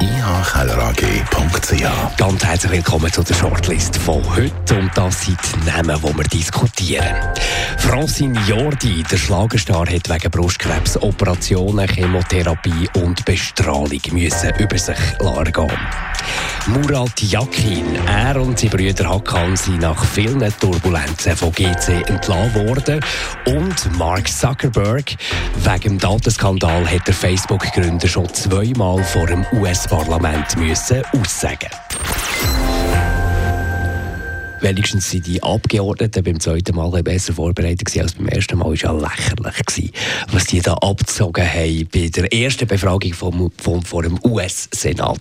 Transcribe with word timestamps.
ihkellerag.ch. 0.00 2.16
Ganz 2.16 2.44
herzlich 2.44 2.72
willkommen 2.72 3.12
zu 3.12 3.22
der 3.22 3.34
Shortlist 3.34 3.96
von 3.96 4.22
heute 4.34 4.78
und 4.78 4.90
das 4.94 5.22
sind 5.22 5.38
die 5.54 5.70
Namen, 5.70 6.00
die 6.00 6.16
wir 6.16 6.24
diskutieren. 6.24 7.16
Francine 7.78 8.38
Jordi, 8.46 9.02
der 9.10 9.16
Schlagerstar, 9.16 9.86
hat 9.86 10.08
wegen 10.08 10.30
Brustkrebs 10.30 11.00
Operationen, 11.02 11.88
Chemotherapie 11.88 12.88
und 13.02 13.24
Bestrahlung 13.24 14.00
müssen 14.12 14.54
über 14.58 14.78
sich 14.78 14.98
gehen. 15.18 15.70
Murat 16.66 17.22
Yakin, 17.22 17.96
er 18.06 18.40
und 18.40 18.58
seine 18.58 18.70
Brüder 18.70 19.08
Hakan 19.08 19.56
sind 19.56 19.80
nach 19.80 20.04
vielen 20.04 20.52
Turbulenzen 20.58 21.36
von 21.36 21.52
GC 21.52 22.08
entlassen 22.08 22.66
worden 22.66 23.00
und 23.46 23.96
Mark 23.96 24.28
Zuckerberg, 24.28 25.14
wegen 25.62 25.80
dem 25.80 25.98
Datenskandal 25.98 26.86
hat 26.90 27.06
der 27.06 27.14
Facebook-Gründer 27.14 28.08
schon 28.08 28.32
zweimal 28.34 29.02
vor 29.04 29.26
dem 29.26 29.46
US-Parlament 29.52 30.56
müssen 30.56 31.02
aussagen 31.12 31.70
wenigstens 34.66 35.10
sind 35.10 35.26
die 35.26 35.42
Abgeordneten 35.42 36.24
beim 36.24 36.40
zweiten 36.40 36.74
Mal 36.74 37.02
besser 37.02 37.32
vorbereitet 37.32 37.88
als 38.00 38.14
beim 38.14 38.26
ersten 38.28 38.58
Mal. 38.58 38.72
Das 38.72 38.82
war 38.82 39.00
ja 39.00 39.08
lächerlich, 39.08 39.92
was 40.32 40.44
die 40.46 40.60
da 40.60 40.74
abgezogen 40.74 41.46
haben 41.46 41.88
bei 41.92 42.08
der 42.08 42.32
ersten 42.32 42.66
Befragung 42.66 43.12
vom, 43.12 43.52
vom, 43.58 43.82
vor 43.82 44.02
dem 44.02 44.18
US-Senat. 44.24 45.20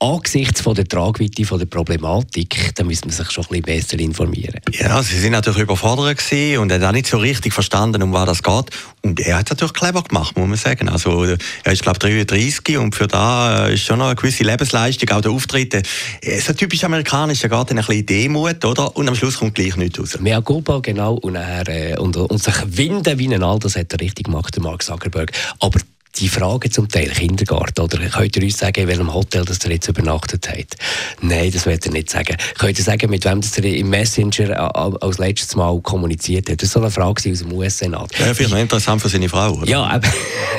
Angesichts 0.00 0.60
von 0.60 0.74
der 0.74 0.86
Tragweite 0.86 1.44
von 1.44 1.58
der 1.58 1.66
Problematik, 1.66 2.72
da 2.74 2.84
müssen 2.84 3.06
wir 3.06 3.12
sich 3.12 3.30
schon 3.30 3.44
ein 3.44 3.62
bisschen 3.62 3.62
besser 3.62 3.98
informieren. 3.98 4.60
Ja, 4.72 5.02
sie 5.02 5.18
sind 5.18 5.32
natürlich 5.32 5.62
überfordert 5.62 6.18
gewesen 6.18 6.58
und 6.58 6.72
haben 6.72 6.84
auch 6.84 6.92
nicht 6.92 7.06
so 7.06 7.18
richtig 7.18 7.52
verstanden, 7.52 8.02
um 8.02 8.12
was 8.12 8.26
das 8.26 8.42
geht. 8.42 8.70
Und 9.02 9.20
er 9.20 9.38
hat 9.38 9.46
es 9.46 9.50
natürlich 9.50 9.72
clever 9.72 10.02
gemacht, 10.02 10.36
muss 10.36 10.48
man 10.48 10.56
sagen. 10.56 10.88
Also, 10.88 11.24
er 11.24 11.72
ist, 11.72 11.82
glaube 11.82 11.98
ich, 12.08 12.26
33 12.26 12.78
und 12.78 12.94
für 12.94 13.08
da 13.08 13.66
ist 13.66 13.82
schon 13.82 13.98
noch 13.98 14.06
eine 14.06 14.16
gewisse 14.16 14.44
Lebensleistung, 14.44 15.10
auch 15.10 15.20
der 15.20 15.32
Auftritt. 15.32 15.74
Äh, 15.74 16.40
so 16.40 16.52
typisch 16.52 16.84
amerikanisch, 16.84 17.42
er 17.42 17.50
geht 17.50 17.70
dann 17.70 17.78
ein 17.78 17.84
bisschen 17.84 18.06
Demut, 18.06 18.64
oder? 18.64 18.96
Und 18.96 19.08
am 19.08 19.14
Schluss 19.14 19.38
kommt 19.38 19.54
gleich 19.54 19.76
nichts 19.76 19.98
raus. 19.98 20.18
Mehr 20.20 20.42
Culpa, 20.42 20.78
genau. 20.80 21.14
Und, 21.14 21.34
er, 21.34 21.68
äh, 21.68 21.96
und, 21.98 22.16
und 22.16 22.42
sich 22.42 22.54
winden 22.66 23.18
wie 23.18 23.34
ein 23.34 23.42
All, 23.42 23.58
das 23.58 23.76
hat 23.76 23.92
er 23.92 24.00
richtig 24.00 24.26
gemacht, 24.26 24.54
der 24.54 24.62
Mark 24.62 24.82
Zuckerberg. 24.82 25.32
Aber 25.58 25.80
die 26.20 26.28
Fragen 26.28 26.70
zum 26.70 26.88
Teil 26.88 27.08
Kindergarten 27.10 27.80
oder 27.80 27.98
könnt 28.08 28.36
ihr 28.36 28.42
uns 28.42 28.58
sagen, 28.58 28.82
in 28.82 28.88
welchem 28.88 29.12
Hotel 29.12 29.44
das 29.44 29.64
ihr 29.64 29.72
jetzt 29.72 29.88
übernachtet 29.88 30.48
habt? 30.48 30.76
Nein, 31.20 31.50
das 31.52 31.66
wird 31.66 31.86
ihr 31.86 31.92
nicht 31.92 32.10
sagen. 32.10 32.36
Könnt 32.58 32.78
ihr 32.78 32.84
sagen, 32.84 33.10
mit 33.10 33.24
wem 33.24 33.40
das 33.40 33.56
ihr 33.58 33.64
im 33.64 33.90
Messenger 33.90 34.74
als 35.02 35.18
letztes 35.18 35.54
Mal 35.56 35.80
kommuniziert 35.80 36.48
habt? 36.50 36.62
Das 36.62 36.74
war 36.74 36.82
so 36.82 36.86
eine 36.86 36.90
Frage 36.90 37.30
aus 37.30 37.38
dem 37.38 37.52
US-Senat. 37.52 38.18
Ja, 38.18 38.34
vielleicht 38.34 38.50
noch 38.50 38.58
interessant 38.58 39.00
für 39.00 39.08
seine 39.08 39.28
Frau, 39.28 39.52
oder? 39.52 39.68
Ja, 39.68 39.84
aber 39.84 40.08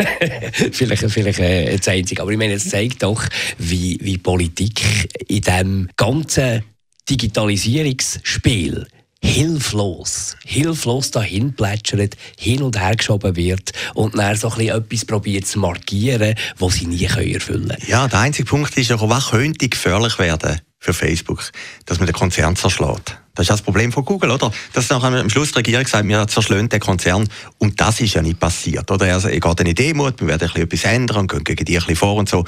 vielleicht, 0.71 1.09
vielleicht 1.09 1.39
äh, 1.39 1.77
das 1.77 1.87
Einzige. 1.87 2.21
Aber 2.21 2.31
ich 2.31 2.37
meine, 2.37 2.53
es 2.53 2.69
zeigt 2.69 3.03
doch, 3.03 3.23
wie, 3.57 3.99
wie 4.01 4.17
Politik 4.17 4.81
in 5.27 5.41
diesem 5.41 5.89
ganzen 5.95 6.63
Digitalisierungsspiel 7.09 8.87
hilflos, 9.23 10.35
hilflos 10.45 11.11
dahin 11.11 11.53
plätschert, 11.53 12.15
hin 12.37 12.61
und 12.61 12.79
her 12.79 12.95
geschoben 12.95 13.35
wird 13.35 13.71
und 13.93 14.17
dann 14.17 14.35
so 14.35 14.49
ein 14.51 14.67
etwas 14.67 15.05
probiert 15.05 15.45
zu 15.45 15.59
markieren, 15.59 16.35
was 16.57 16.75
sie 16.75 16.87
nie 16.87 17.03
erfüllen 17.03 17.39
können. 17.39 17.77
Ja, 17.87 18.07
der 18.07 18.19
einzige 18.19 18.47
Punkt 18.47 18.77
ist 18.77 18.89
ja, 18.89 18.97
was 18.99 19.29
könnte 19.31 19.69
gefährlich 19.69 20.17
werden 20.19 20.61
für 20.79 20.93
Facebook, 20.93 21.51
dass 21.85 21.99
man 21.99 22.07
den 22.07 22.15
Konzern 22.15 22.55
zerschlägt. 22.55 23.17
Das 23.39 23.45
ist 23.45 23.51
das 23.51 23.61
Problem 23.61 23.93
von 23.93 24.03
Google, 24.03 24.31
oder? 24.31 24.51
Dass 24.73 24.89
nachher 24.89 25.17
am 25.17 25.29
Schluss 25.29 25.53
die 25.53 25.59
Regierung 25.59 25.87
sagt, 25.87 26.05
wir 26.05 26.27
zerschlagen 26.27 26.67
den 26.67 26.81
Konzern. 26.81 27.25
Und 27.57 27.79
das 27.79 28.01
ist 28.01 28.13
ja 28.13 28.21
nicht 28.21 28.37
passiert, 28.37 28.91
oder? 28.91 29.13
Also, 29.13 29.29
ich 29.29 29.39
gehe 29.39 29.53
in 29.57 29.75
Demut, 29.75 30.19
wir 30.19 30.27
werden 30.27 30.51
etwas 30.53 30.83
ändern 30.83 31.19
und 31.19 31.29
gehen 31.29 31.45
gegen 31.45 31.63
die 31.63 31.79
ein 31.79 31.95
vor 31.95 32.15
und 32.15 32.27
so. 32.27 32.43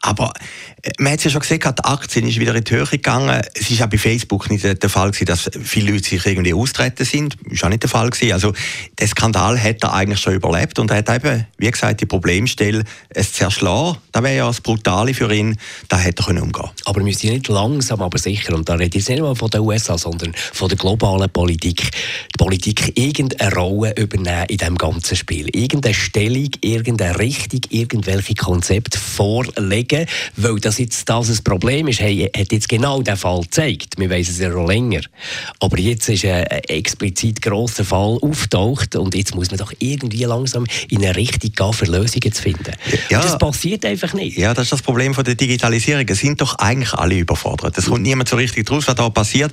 Aber 0.00 0.32
äh, 0.82 0.90
man 0.98 1.12
hat 1.12 1.18
es 1.20 1.26
ja 1.26 1.30
schon 1.30 1.42
gesehen, 1.42 1.60
die 1.60 1.84
Aktien 1.84 2.26
ist 2.26 2.40
wieder 2.40 2.56
in 2.56 2.64
die 2.64 2.72
Höhe 2.72 2.84
gegangen. 2.84 3.40
Es 3.54 3.70
ist 3.70 3.80
auch 3.82 3.86
bei 3.86 3.98
Facebook 3.98 4.50
nicht 4.50 4.64
der 4.64 4.90
Fall 4.90 5.12
gewesen, 5.12 5.26
dass 5.26 5.48
viele 5.62 5.92
Leute 5.92 6.08
sich 6.08 6.26
irgendwie 6.26 6.54
austreten 6.54 7.04
sind. 7.04 7.36
Ist 7.48 7.62
auch 7.62 7.68
nicht 7.68 7.84
der 7.84 7.90
Fall 7.90 8.10
gewesen. 8.10 8.32
Also, 8.32 8.52
der 8.98 9.06
Skandal 9.06 9.62
hat 9.62 9.84
er 9.84 9.94
eigentlich 9.94 10.18
schon 10.18 10.34
überlebt 10.34 10.80
und 10.80 10.90
er 10.90 10.96
hat 10.96 11.08
eben, 11.08 11.46
wie 11.56 11.70
gesagt, 11.70 12.00
die 12.00 12.06
Problemstelle, 12.06 12.82
es 13.10 13.32
zerschlagen. 13.32 13.98
Das 14.10 14.24
wäre 14.24 14.38
ja 14.38 14.46
das 14.48 14.60
Brutale 14.60 15.14
für 15.14 15.32
ihn. 15.32 15.56
Da 15.88 15.98
hätte 15.98 16.24
er 16.26 16.42
umgehen. 16.42 16.70
Aber 16.84 16.96
wir 16.96 17.04
müssen 17.04 17.30
nicht 17.30 17.46
langsam, 17.46 18.02
aber 18.02 18.18
sicher, 18.18 18.56
und 18.56 18.68
da 18.68 18.74
rede 18.74 18.98
ich 18.98 19.08
nicht 19.08 19.20
nur 19.20 19.36
von 19.36 19.48
den 19.48 19.60
USA, 19.60 19.96
sondern 19.96 20.31
von 20.52 20.68
der 20.68 20.78
globalen 20.78 21.30
Politik, 21.30 21.90
die 21.90 22.38
Politik 22.38 22.98
irgendeine 22.98 23.54
Rolle 23.54 23.94
übernehmen 23.96 24.46
in 24.48 24.56
diesem 24.56 24.76
ganzen 24.76 25.16
Spiel. 25.16 25.48
Irgendeine 25.54 25.94
Stellung, 25.94 26.50
irgendeine 26.60 27.18
Richtung, 27.18 27.60
irgendwelche 27.70 28.34
Konzepte 28.34 28.98
vorlegen, 28.98 30.06
weil 30.36 30.56
das 30.60 30.78
jetzt 30.78 31.08
das 31.08 31.28
ein 31.28 31.44
Problem 31.44 31.88
ist, 31.88 32.00
hey, 32.00 32.30
hat 32.36 32.52
jetzt 32.52 32.68
genau 32.68 33.02
der 33.02 33.16
Fall 33.16 33.42
gezeigt. 33.42 33.98
Wir 33.98 34.10
wissen 34.10 34.32
es 34.32 34.38
ja 34.38 34.50
schon 34.50 34.66
länger. 34.66 35.00
Aber 35.60 35.78
jetzt 35.78 36.08
ist 36.08 36.24
ein 36.24 36.44
explizit 36.44 37.42
grosser 37.42 37.84
Fall 37.84 38.18
auftaucht 38.20 38.96
und 38.96 39.14
jetzt 39.14 39.34
muss 39.34 39.50
man 39.50 39.58
doch 39.58 39.72
irgendwie 39.78 40.24
langsam 40.24 40.66
in 40.88 41.04
eine 41.04 41.16
Richtung 41.16 41.52
gehen, 41.52 41.72
für 41.72 41.86
Lösungen 41.86 42.32
zu 42.32 42.42
finden. 42.42 42.72
Ja, 43.10 43.20
das 43.22 43.38
passiert 43.38 43.84
einfach 43.84 44.12
nicht. 44.14 44.36
Ja, 44.36 44.54
das 44.54 44.64
ist 44.64 44.72
das 44.72 44.82
Problem 44.82 45.14
von 45.14 45.24
der 45.24 45.34
Digitalisierung. 45.34 46.04
Es 46.08 46.18
sind 46.18 46.40
doch 46.40 46.56
eigentlich 46.58 46.92
alle 46.94 47.16
überfordert. 47.16 47.76
Es 47.78 47.86
kommt 47.86 48.02
niemand 48.02 48.28
so 48.28 48.36
richtig 48.36 48.66
draus, 48.66 48.86
was 48.86 48.94
da 48.94 49.08
passiert. 49.10 49.52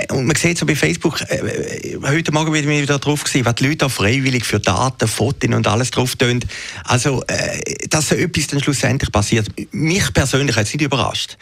Äh, 0.00 0.12
und 0.12 0.26
man 0.26 0.36
sieht 0.36 0.58
so 0.58 0.66
bei 0.66 0.74
Facebook, 0.74 1.20
äh, 1.22 1.36
äh, 1.36 1.98
heute 2.02 2.32
Morgen 2.32 2.52
bin 2.52 2.68
ich 2.68 2.82
wieder 2.82 2.98
drauf 2.98 3.24
gewesen, 3.24 3.44
was 3.44 3.54
die 3.56 3.68
Leute 3.68 3.86
auch 3.86 3.90
freiwillig 3.90 4.44
für 4.44 4.60
Daten, 4.60 5.08
Fotos 5.08 5.50
und 5.50 5.66
alles 5.66 5.90
drauf 5.90 6.16
tun. 6.16 6.40
Also, 6.84 7.22
äh, 7.26 7.88
dass 7.88 8.08
so 8.08 8.14
etwas 8.14 8.46
dann 8.48 8.62
schlussendlich 8.62 9.12
passiert, 9.12 9.48
mich 9.72 10.12
persönlich 10.12 10.56
hat 10.56 10.66
es 10.66 10.72
nicht 10.74 10.82
überrascht. 10.82 11.36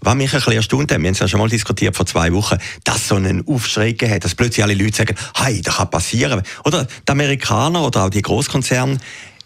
Was 0.00 0.14
mich 0.14 0.32
ein 0.32 0.38
bisschen 0.38 0.54
erstaunt 0.54 0.90
hat, 0.90 0.98
wir 0.98 1.06
haben 1.06 1.12
es 1.14 1.20
ja 1.20 1.28
schon 1.28 1.38
mal 1.38 1.48
diskutiert 1.48 1.94
vor 1.96 2.06
zwei 2.06 2.32
Wochen, 2.32 2.56
dass 2.84 3.08
so 3.08 3.14
einen 3.14 3.46
Aufschrei 3.46 3.92
hat, 3.92 4.24
dass 4.24 4.34
plötzlich 4.34 4.64
alle 4.64 4.74
Leute 4.74 4.96
sagen, 4.96 5.16
hey, 5.36 5.62
das 5.62 5.76
kann 5.76 5.90
passieren. 5.90 6.42
Oder 6.64 6.86
die 6.86 7.12
Amerikaner 7.12 7.86
oder 7.86 8.04
auch 8.04 8.10
die 8.10 8.22
Großkonzerne, 8.22 8.98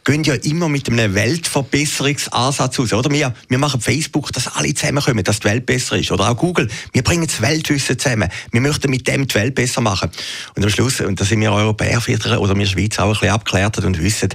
gehen 0.07 0.23
ja 0.23 0.35
immer 0.35 0.69
mit 0.69 0.89
einem 0.89 1.15
Weltverbesserungsansatz 1.15 2.79
aus. 2.79 2.93
Oder 2.93 3.11
wir, 3.11 3.35
wir 3.49 3.59
machen 3.59 3.81
Facebook, 3.81 4.33
dass 4.33 4.47
alle 4.47 4.73
zusammenkommen, 4.73 5.25
dass 5.25 5.41
die 5.41 5.49
Welt 5.49 5.67
besser 5.67 5.99
ist. 5.99 6.13
Oder 6.13 6.31
auch 6.31 6.37
Google, 6.37 6.69
wir 6.93 7.03
bringen 7.03 7.27
das 7.27 7.43
Weltwissen 7.43 7.99
zusammen. 7.99 8.31
Wir 8.53 8.61
möchten 8.61 8.89
mit 8.89 9.07
dem 9.09 9.27
die 9.27 9.35
Welt 9.35 9.57
besser 9.57 9.81
machen. 9.81 10.09
Und 10.55 10.63
am 10.63 10.71
Schluss, 10.71 11.01
und 11.01 11.21
da 11.21 11.25
sind 11.25 11.41
wir 11.41 11.53
Europäer 11.53 12.01
oder 12.39 12.57
wir 12.57 12.67
Schweiz 12.67 12.99
auch 13.01 13.07
ein 13.07 13.13
bisschen 13.13 13.31
abgeklärt 13.31 13.79
und 13.79 14.01
wissen, 14.01 14.29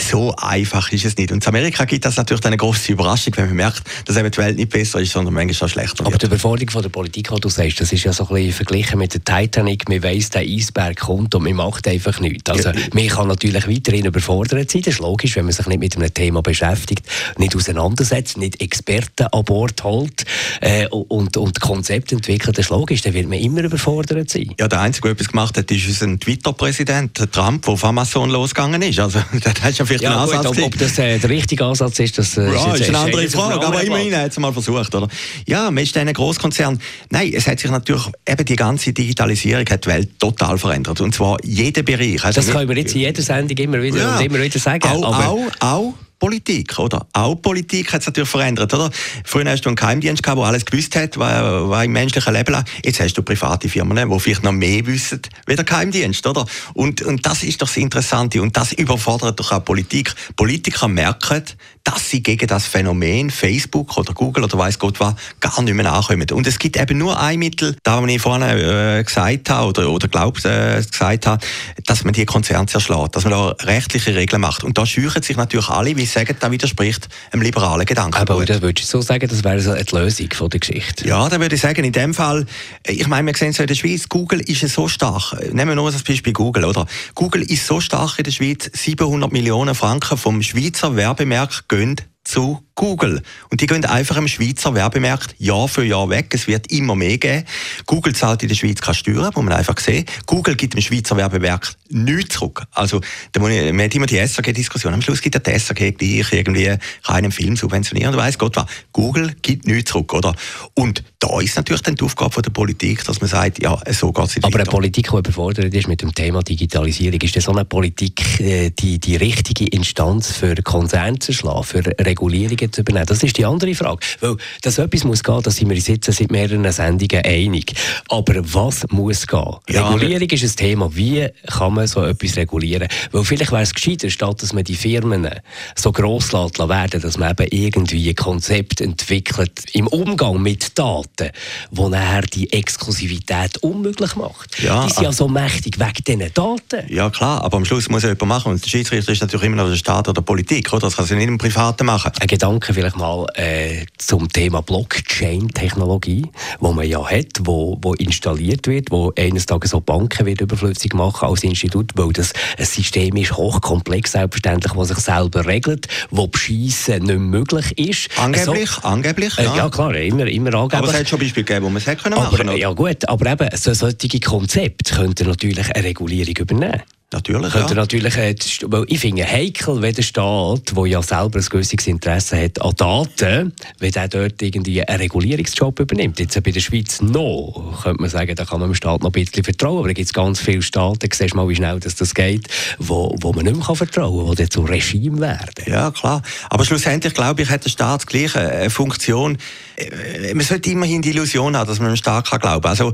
so 0.00 0.34
einfach 0.36 0.92
ist 0.92 1.04
es 1.04 1.16
nicht. 1.16 1.32
Und 1.32 1.44
in 1.44 1.48
Amerika 1.48 1.84
gibt 1.84 2.04
das 2.04 2.16
natürlich 2.16 2.44
eine 2.44 2.56
große 2.56 2.92
Überraschung, 2.92 3.34
wenn 3.36 3.46
man 3.46 3.56
merkt, 3.56 3.82
dass 4.04 4.16
eben 4.16 4.30
die 4.30 4.38
Welt 4.38 4.56
nicht 4.56 4.70
besser 4.70 5.00
ist, 5.00 5.12
sondern 5.12 5.34
manchmal 5.34 5.68
auch 5.68 5.72
schlechter 5.72 6.06
Aber 6.06 6.18
die 6.18 6.26
Überforderung 6.26 6.70
von 6.70 6.82
der 6.82 6.88
Politik, 6.88 7.30
die 7.34 7.40
du 7.40 7.48
sagst, 7.48 7.80
das 7.80 7.92
ist 7.92 8.04
ja 8.04 8.12
so 8.12 8.28
ein 8.28 8.34
bisschen 8.34 8.52
verglichen 8.52 8.98
mit 8.98 9.14
der 9.14 9.24
Titanic. 9.24 9.88
Man 9.88 10.02
weiss, 10.02 10.30
der 10.30 10.42
Eisberg 10.42 11.00
kommt 11.00 11.34
und 11.34 11.42
man 11.42 11.54
macht 11.54 11.88
einfach 11.88 12.20
nichts. 12.20 12.48
Also, 12.48 12.70
ja. 12.70 12.80
man 12.92 13.08
kann 13.08 13.28
natürlich 13.28 13.68
weiterhin 13.68 14.06
überfordert 14.06 14.70
sein. 14.70 14.82
Das 14.82 14.94
ist 14.94 15.00
logisch, 15.00 15.34
wenn 15.34 15.46
man 15.46 15.52
sich 15.52 15.66
nicht 15.66 15.80
mit 15.80 15.96
einem 15.96 16.14
Thema 16.14 16.42
beschäftigt, 16.42 17.04
nicht 17.38 17.56
auseinandersetzt, 17.56 18.36
nicht 18.36 18.60
Experten 18.60 19.26
an 19.32 19.44
Bord 19.44 19.82
holt 19.82 20.24
äh, 20.60 20.86
und, 20.88 21.36
und 21.36 21.60
Konzepte 21.60 22.14
entwickelt. 22.14 22.56
Das 22.56 22.66
ist 22.66 22.70
logisch, 22.70 23.02
dann 23.02 23.14
wird 23.14 23.28
man 23.28 23.38
immer 23.38 23.64
überfordert 23.64 24.30
sein. 24.30 24.54
Ja, 24.60 24.68
der 24.68 24.80
Einzige, 24.80 25.08
der 25.08 25.12
etwas 25.12 25.28
gemacht 25.28 25.56
hat, 25.56 25.70
ist 25.70 25.86
unser 25.88 26.18
Twitter-Präsident, 26.20 27.32
Trump, 27.32 27.64
der 27.64 27.74
auf 27.74 27.84
Amazon 27.84 28.30
losgegangen 28.30 28.82
ist. 28.82 29.00
Also, 29.00 29.20
ist 29.72 29.78
ja 29.78 29.84
vielleicht 29.84 30.04
ja, 30.04 30.12
ein 30.12 30.18
Ansatz. 30.18 30.46
Gut, 30.46 30.58
ob, 30.58 30.64
ob 30.64 30.78
das 30.78 30.98
äh, 30.98 31.18
der 31.18 31.30
richtige 31.30 31.64
Ansatz 31.64 31.98
ist, 31.98 32.18
das 32.18 32.36
äh, 32.36 32.44
ja, 32.44 32.74
ist, 32.74 32.80
ist 32.80 32.88
eine 32.88 32.98
andere 32.98 33.28
Frage, 33.28 33.66
aber 33.66 33.82
immerhin 33.82 34.16
hat 34.16 34.30
es 34.30 34.38
mal 34.38 34.52
versucht, 34.52 34.94
oder? 34.94 35.08
Ja, 35.46 35.70
man 35.70 35.82
ist 35.82 35.96
ein 35.96 36.12
Großkonzern. 36.12 36.78
Nein, 37.10 37.32
es 37.34 37.46
hat 37.46 37.60
sich 37.60 37.70
natürlich, 37.70 38.04
eben 38.26 38.44
die 38.44 38.56
ganze 38.56 38.92
Digitalisierung 38.92 39.64
hat 39.68 39.84
die 39.84 39.88
Welt 39.88 40.18
total 40.18 40.58
verändert. 40.58 41.00
Und 41.00 41.14
zwar 41.14 41.36
jeden 41.44 41.84
Bereich. 41.84 42.24
Also 42.24 42.40
das 42.40 42.50
können 42.50 42.68
wir 42.68 42.76
jetzt 42.76 42.94
in 42.94 43.00
jeder 43.00 43.22
Sendung 43.22 43.56
immer 43.56 43.82
wieder 43.82 43.98
ja, 43.98 44.16
und 44.16 44.24
immer 44.24 44.40
wieder 44.40 44.58
sagen. 44.58 44.88
Auch, 44.88 45.14
aber 45.14 45.28
auch, 45.28 45.50
auch 45.60 45.94
Politik, 46.22 46.78
oder? 46.78 47.04
Auch 47.14 47.34
Politik 47.34 47.92
hat 47.92 48.02
sich 48.02 48.06
natürlich 48.06 48.30
verändert, 48.30 48.72
oder? 48.72 48.92
Früher 49.24 49.50
hast 49.50 49.62
du 49.62 49.70
einen 49.70 49.74
Geheimdienst 49.74 50.22
gehabt, 50.22 50.38
der 50.38 50.46
alles 50.46 50.64
gewusst 50.64 50.94
hat, 50.94 51.18
was, 51.18 51.68
was 51.68 51.84
im 51.84 51.90
menschlichen 51.90 52.32
Leben 52.32 52.52
lag. 52.52 52.64
Jetzt 52.84 53.00
hast 53.00 53.14
du 53.14 53.24
private 53.24 53.68
Firmen, 53.68 54.08
die 54.08 54.20
vielleicht 54.20 54.44
noch 54.44 54.52
mehr 54.52 54.86
wissen, 54.86 55.20
wie 55.46 55.56
der 55.56 55.64
Geheimdienst, 55.64 56.24
oder? 56.24 56.46
Und, 56.74 57.02
und 57.02 57.26
das 57.26 57.42
ist 57.42 57.60
doch 57.60 57.66
das 57.66 57.76
Interessante. 57.76 58.40
Und 58.40 58.56
das 58.56 58.72
überfordert 58.72 59.40
doch 59.40 59.50
auch 59.50 59.64
Politik. 59.64 60.14
Politiker 60.36 60.86
merken, 60.86 61.42
dass 61.84 62.10
sie 62.10 62.22
gegen 62.22 62.46
das 62.46 62.66
Phänomen 62.66 63.30
Facebook 63.30 63.96
oder 63.96 64.12
Google 64.12 64.44
oder 64.44 64.58
weiß 64.58 64.78
Gott 64.78 65.00
was 65.00 65.14
gar 65.40 65.60
nicht 65.62 65.74
mehr 65.74 65.84
nachkommen. 65.84 66.26
Und 66.30 66.46
es 66.46 66.58
gibt 66.58 66.76
eben 66.76 66.98
nur 66.98 67.18
ein 67.18 67.38
Mittel, 67.38 67.76
da 67.82 68.02
was 68.02 68.10
ich 68.10 68.20
vorhin 68.20 68.42
äh, 68.42 69.02
gesagt 69.04 69.50
habe 69.50 69.68
oder, 69.68 69.90
oder 69.90 70.08
glaubt 70.08 70.44
äh, 70.44 70.82
gesagt 70.82 71.26
habe, 71.26 71.44
dass 71.86 72.04
man 72.04 72.12
die 72.12 72.24
Konzerne 72.24 72.66
zerschlägt, 72.66 73.16
dass 73.16 73.24
man 73.24 73.32
da 73.32 73.48
rechtliche 73.64 74.14
Regeln 74.14 74.40
macht. 74.40 74.64
Und 74.64 74.78
da 74.78 74.86
scheuchen 74.86 75.22
sich 75.22 75.36
natürlich 75.36 75.68
alle, 75.68 75.96
wie 75.96 76.06
sie 76.06 76.12
sagen, 76.12 76.36
da 76.38 76.50
widerspricht 76.50 77.08
einem 77.30 77.42
liberalen 77.42 77.86
Gedanken. 77.86 78.16
Aber 78.16 78.44
da 78.44 78.60
würdest 78.62 78.92
du 78.92 78.98
so 78.98 79.02
sagen, 79.02 79.28
das 79.28 79.44
wäre 79.44 79.60
so 79.60 79.74
die 79.74 79.94
Lösung 79.94 80.28
von 80.32 80.50
der 80.50 80.60
Geschichte? 80.60 81.06
Ja, 81.06 81.28
da 81.28 81.40
würde 81.40 81.54
ich 81.54 81.60
sagen, 81.60 81.84
in 81.84 81.92
dem 81.92 82.14
Fall, 82.14 82.46
ich 82.86 83.06
meine, 83.06 83.26
wir 83.26 83.36
sehen 83.36 83.50
es 83.50 83.58
ja 83.58 83.64
in 83.64 83.68
der 83.68 83.74
Schweiz, 83.74 84.08
Google 84.08 84.40
ist 84.40 84.66
so 84.68 84.88
stark. 84.88 85.34
Nehmen 85.52 85.70
wir 85.70 85.74
nur 85.74 85.90
das 85.90 86.02
Beispiel 86.02 86.32
Google, 86.32 86.64
oder? 86.64 86.86
Google 87.14 87.42
ist 87.42 87.66
so 87.66 87.80
stark 87.80 88.18
in 88.18 88.24
der 88.24 88.30
Schweiz, 88.30 88.70
700 88.72 89.32
Millionen 89.32 89.74
Franken 89.74 90.16
vom 90.16 90.42
Schweizer 90.42 90.96
Werbemarkt 90.96 91.68
gehen 91.72 91.96
zu 92.22 92.60
Google. 92.82 93.22
Und 93.48 93.60
die 93.60 93.68
gehen 93.68 93.84
einfach 93.84 94.16
im 94.16 94.26
Schweizer 94.26 94.74
Werbemarkt 94.74 95.36
Jahr 95.38 95.68
für 95.68 95.84
Jahr 95.84 96.10
weg. 96.10 96.34
Es 96.34 96.48
wird 96.48 96.72
immer 96.72 96.96
mehr 96.96 97.16
geben. 97.16 97.44
Google 97.86 98.12
zahlt 98.12 98.42
in 98.42 98.48
der 98.48 98.56
Schweiz 98.56 98.80
keine 98.80 98.96
Steuern, 98.96 99.30
muss 99.36 99.44
man 99.44 99.52
einfach 99.52 99.78
sehen. 99.78 100.04
Google 100.26 100.56
gibt 100.56 100.74
im 100.74 100.80
Schweizer 100.80 101.16
Werbemarkt 101.16 101.78
nichts 101.90 102.34
zurück. 102.34 102.64
Also, 102.72 103.00
da 103.30 103.40
muss 103.40 103.50
ich, 103.50 103.72
man 103.72 103.84
hat 103.84 103.94
immer 103.94 104.06
die 104.06 104.26
SAG-Diskussion. 104.26 104.92
Am 104.92 105.00
Schluss 105.00 105.20
gibt 105.20 105.46
der 105.46 105.60
SAG 105.60 105.96
gleich 105.96 106.32
irgendwie 106.32 106.74
keinen 107.06 107.30
Film 107.30 107.54
subventionieren. 107.54 108.16
Weiss 108.16 108.36
Gott 108.36 108.56
was. 108.56 108.66
Google 108.92 109.32
gibt 109.42 109.64
nichts 109.64 109.92
zurück, 109.92 110.12
oder? 110.12 110.34
Und 110.74 111.04
da 111.20 111.38
ist 111.40 111.54
natürlich 111.54 111.82
dann 111.82 111.94
die 111.94 112.02
Aufgabe 112.02 112.42
der 112.42 112.50
Politik, 112.50 113.04
dass 113.04 113.20
man 113.20 113.30
sagt, 113.30 113.62
ja, 113.62 113.78
so 113.92 114.10
geht 114.12 114.24
es 114.24 114.34
nicht 114.34 114.44
Aber 114.44 114.58
eine 114.58 114.64
Politik, 114.68 115.08
die 115.08 115.16
überfordert 115.16 115.72
ist 115.72 115.86
mit 115.86 116.02
dem 116.02 116.12
Thema 116.12 116.42
Digitalisierung, 116.42 117.20
ist 117.20 117.36
das 117.36 117.44
so 117.44 117.52
eine 117.52 117.64
Politik 117.64 118.40
äh, 118.40 118.70
die, 118.70 118.98
die 118.98 119.14
richtige 119.14 119.66
Instanz 119.68 120.32
für 120.32 120.56
Konzerne 120.56 121.20
zu 121.20 121.32
schlagen, 121.32 121.62
für 121.62 121.84
Regulierungen 122.00 122.71
zu 122.72 122.80
übernehmen? 122.80 123.06
Das 123.06 123.22
ist 123.22 123.36
die 123.36 123.44
andere 123.44 123.74
Frage. 123.74 124.00
Weil, 124.20 124.36
dass 124.62 124.78
etwas 124.78 125.04
muss 125.04 125.22
gehen, 125.22 125.40
da 125.42 125.50
sind 125.50 125.68
wir 125.68 125.76
jetzt 125.76 126.12
seit 126.12 126.30
mehreren 126.30 126.70
Sendungen 126.70 127.24
einig. 127.24 127.74
Aber 128.08 128.34
was 128.42 128.84
muss 128.90 129.26
gehen? 129.26 129.56
Ja, 129.68 129.88
Regulierung 129.88 130.28
ist 130.28 130.42
ein 130.42 130.56
Thema. 130.56 130.94
Wie 130.94 131.28
kann 131.46 131.74
man 131.74 131.86
so 131.86 132.04
etwas 132.04 132.36
regulieren? 132.36 132.88
Weil 133.10 133.24
vielleicht 133.24 133.52
wäre 133.52 133.62
es 133.62 133.74
gescheiter, 133.74 134.10
statt 134.10 134.42
dass 134.42 134.52
man 134.52 134.64
die 134.64 134.74
Firmen 134.74 135.28
so 135.76 135.92
gross 135.92 136.32
lassen 136.32 136.68
werden, 136.68 137.00
dass 137.00 137.18
man 137.18 137.30
eben 137.30 137.48
irgendwie 137.50 138.08
ein 138.08 138.14
Konzept 138.14 138.80
entwickelt 138.80 139.64
im 139.72 139.86
Umgang 139.86 140.40
mit 140.40 140.78
Daten 140.78 141.30
die 141.70 141.88
nachher 141.88 142.22
die 142.22 142.52
Exklusivität 142.52 143.58
unmöglich 143.58 144.16
macht. 144.16 144.60
Ja, 144.62 144.86
die 144.86 144.92
sind 144.92 145.04
ja 145.04 145.12
so 145.12 145.28
mächtig 145.28 145.78
wegen 145.78 146.04
diesen 146.20 146.34
Daten. 146.34 146.92
Ja 146.92 147.10
klar, 147.10 147.42
aber 147.42 147.56
am 147.56 147.64
Schluss 147.64 147.88
muss 147.88 148.02
ja 148.02 148.10
jemand 148.10 148.28
machen. 148.28 148.52
Und 148.52 148.64
der 148.64 148.68
Schiedsrichter 148.68 149.12
ist 149.12 149.20
natürlich 149.20 149.46
immer 149.46 149.56
noch 149.56 149.68
der 149.68 149.76
Staat 149.76 150.08
oder 150.08 150.22
Politik. 150.22 150.72
Oder? 150.72 150.80
Das 150.80 150.96
kann 150.96 151.06
sie 151.06 151.14
nicht 151.14 151.28
im 151.28 151.38
Privaten 151.38 151.86
machen. 151.86 152.12
Ein 152.20 152.26
Gedanke 152.52 152.74
vielleicht 152.74 152.96
mal 152.96 153.26
äh, 153.34 153.86
zum 153.96 154.28
Thema 154.28 154.60
Blockchain-Technologie, 154.60 156.30
wo 156.60 156.72
man 156.72 156.86
ja 156.86 157.02
hat, 157.02 157.40
wo, 157.40 157.78
wo 157.80 157.94
installiert 157.94 158.66
wird, 158.66 158.90
wo 158.90 159.10
eines 159.16 159.46
Tages 159.46 159.70
so 159.70 159.80
Banken 159.80 160.26
wird 160.26 160.42
überflüssig 160.42 160.92
machen 160.92 161.28
als 161.28 161.44
Institut, 161.44 161.92
weil 161.94 162.12
das 162.12 162.34
ein 162.58 162.66
System 162.66 163.16
ist, 163.16 163.32
hochkomplex 163.32 164.12
selbstverständlich, 164.12 164.74
das 164.74 164.88
sich 164.88 164.98
selber 164.98 165.46
regelt, 165.46 165.88
wo 166.10 166.26
Bescheissen 166.26 167.04
nicht 167.04 167.18
möglich 167.18 167.78
ist. 167.78 168.10
Angeblich, 168.18 168.70
so, 168.70 168.82
angeblich, 168.82 169.34
ja. 169.38 169.54
Äh, 169.54 169.56
ja 169.56 169.70
klar, 169.70 169.94
immer, 169.94 170.26
immer 170.26 170.52
angeblich 170.52 170.92
hat 170.92 171.08
schon 171.08 171.20
Beispiele 171.20 171.44
gegeben, 171.44 171.64
wo 171.64 171.70
man 171.70 171.78
es 171.78 171.86
hätte 171.86 172.10
machen 172.10 172.36
können. 172.36 172.58
Ja 172.58 172.72
gut, 172.72 173.08
aber 173.08 173.32
eben, 173.32 173.48
so 173.56 173.72
solche 173.72 174.20
Konzepte 174.20 174.94
könnte 174.94 175.24
natürlich 175.24 175.74
eine 175.74 175.84
Regulierung 175.84 176.36
übernehmen. 176.36 176.82
Natürlich, 177.12 177.52
könnte 177.52 177.74
ja. 177.74 177.80
natürlich, 177.80 178.16
äh, 178.16 178.34
weil 178.66 178.84
ich 178.88 179.00
finde 179.00 179.26
heikel, 179.26 179.82
wenn 179.82 179.94
der 179.94 180.02
Staat, 180.02 180.76
der 180.76 180.86
ja 180.86 181.02
selber 181.02 181.38
ein 181.38 181.44
gewisses 181.44 181.86
Interesse 181.86 182.42
hat 182.42 182.60
an 182.60 182.72
Daten, 182.76 183.52
wenn 183.78 183.92
der 183.92 184.08
dort 184.08 184.40
irgendwie 184.40 184.82
einen 184.82 185.00
Regulierungsjob 185.00 185.80
übernimmt. 185.80 186.18
Jetzt 186.18 186.42
bei 186.42 186.50
der 186.50 186.60
Schweiz 186.60 187.00
noch, 187.02 187.80
könnte 187.82 188.00
man 188.00 188.10
sagen, 188.10 188.34
da 188.34 188.44
kann 188.44 188.60
man 188.60 188.70
dem 188.70 188.74
Staat 188.74 189.02
noch 189.02 189.10
ein 189.10 189.12
bisschen 189.12 189.44
vertrauen, 189.44 189.78
aber 189.78 189.88
da 189.88 189.94
gibt 189.94 190.06
es 190.06 190.12
ganz 190.12 190.40
viele 190.40 190.62
Staaten, 190.62 191.08
siehst 191.12 191.34
mal, 191.34 191.48
wie 191.48 191.56
schnell 191.56 191.80
das, 191.80 191.94
das 191.94 192.14
geht, 192.14 192.48
wo, 192.78 193.14
wo 193.20 193.32
man 193.32 193.44
nicht 193.44 193.56
mehr 193.56 193.76
vertrauen 193.76 194.26
kann, 194.26 194.36
die 194.36 194.48
zu 194.48 194.62
Regime 194.62 195.20
werden. 195.20 195.64
Ja, 195.66 195.90
klar. 195.90 196.22
Aber 196.48 196.64
schlussendlich, 196.64 197.14
glaube 197.14 197.42
ich, 197.42 197.50
hat 197.50 197.64
der 197.64 197.70
Staat 197.70 198.06
gleich 198.06 198.34
eine 198.36 198.70
Funktion. 198.70 199.38
Äh, 199.82 200.34
man 200.34 200.44
sollte 200.44 200.70
immerhin 200.70 201.02
die 201.02 201.10
Illusion 201.10 201.56
haben, 201.56 201.68
dass 201.68 201.80
man 201.80 201.96
Staat 201.96 202.28
kann 202.28 202.40
glauben 202.40 202.62
kann. 202.62 202.70
Also, 202.70 202.92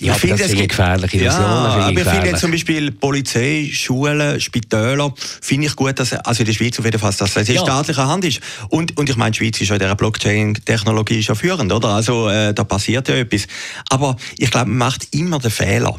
ja, 0.00 0.14
ich 0.14 0.20
finde, 0.20 0.44
es 0.44 0.52
gibt 0.52 0.68
gefährliche 0.68 1.16
Illusionen. 1.16 1.46
Ja, 1.46 1.54
aber 1.54 1.90
ich 1.90 2.08
finde 2.08 2.34
zum 2.34 2.50
Beispiel 2.50 2.92
Polizei, 2.92 3.68
Schulen, 3.72 4.40
Spitäler, 4.40 5.12
finde 5.16 5.66
ich 5.66 5.76
gut, 5.76 5.98
dass, 5.98 6.12
also 6.12 6.40
in 6.40 6.46
der 6.46 6.52
Schweiz 6.52 6.78
auf 6.78 6.84
jeden 6.84 6.98
Fall, 6.98 7.12
dass 7.18 7.34
das 7.34 7.48
in 7.48 7.56
ja. 7.56 7.62
staatlicher 7.62 8.06
Hand 8.06 8.24
ist. 8.24 8.40
Und, 8.68 8.96
und 8.96 9.10
ich 9.10 9.16
meine, 9.16 9.32
die 9.32 9.38
Schweiz 9.38 9.60
ist 9.60 9.68
ja 9.68 9.74
in 9.74 9.80
dieser 9.80 9.96
Blockchain-Technologie 9.96 11.22
schon 11.22 11.36
führend, 11.36 11.72
oder? 11.72 11.88
Also, 11.88 12.28
äh, 12.28 12.54
da 12.54 12.64
passiert 12.64 13.08
ja 13.08 13.16
etwas. 13.16 13.46
Aber 13.90 14.16
ich 14.36 14.50
glaube, 14.50 14.66
man 14.66 14.78
macht 14.78 15.08
immer 15.12 15.38
den 15.38 15.50
Fehler 15.50 15.96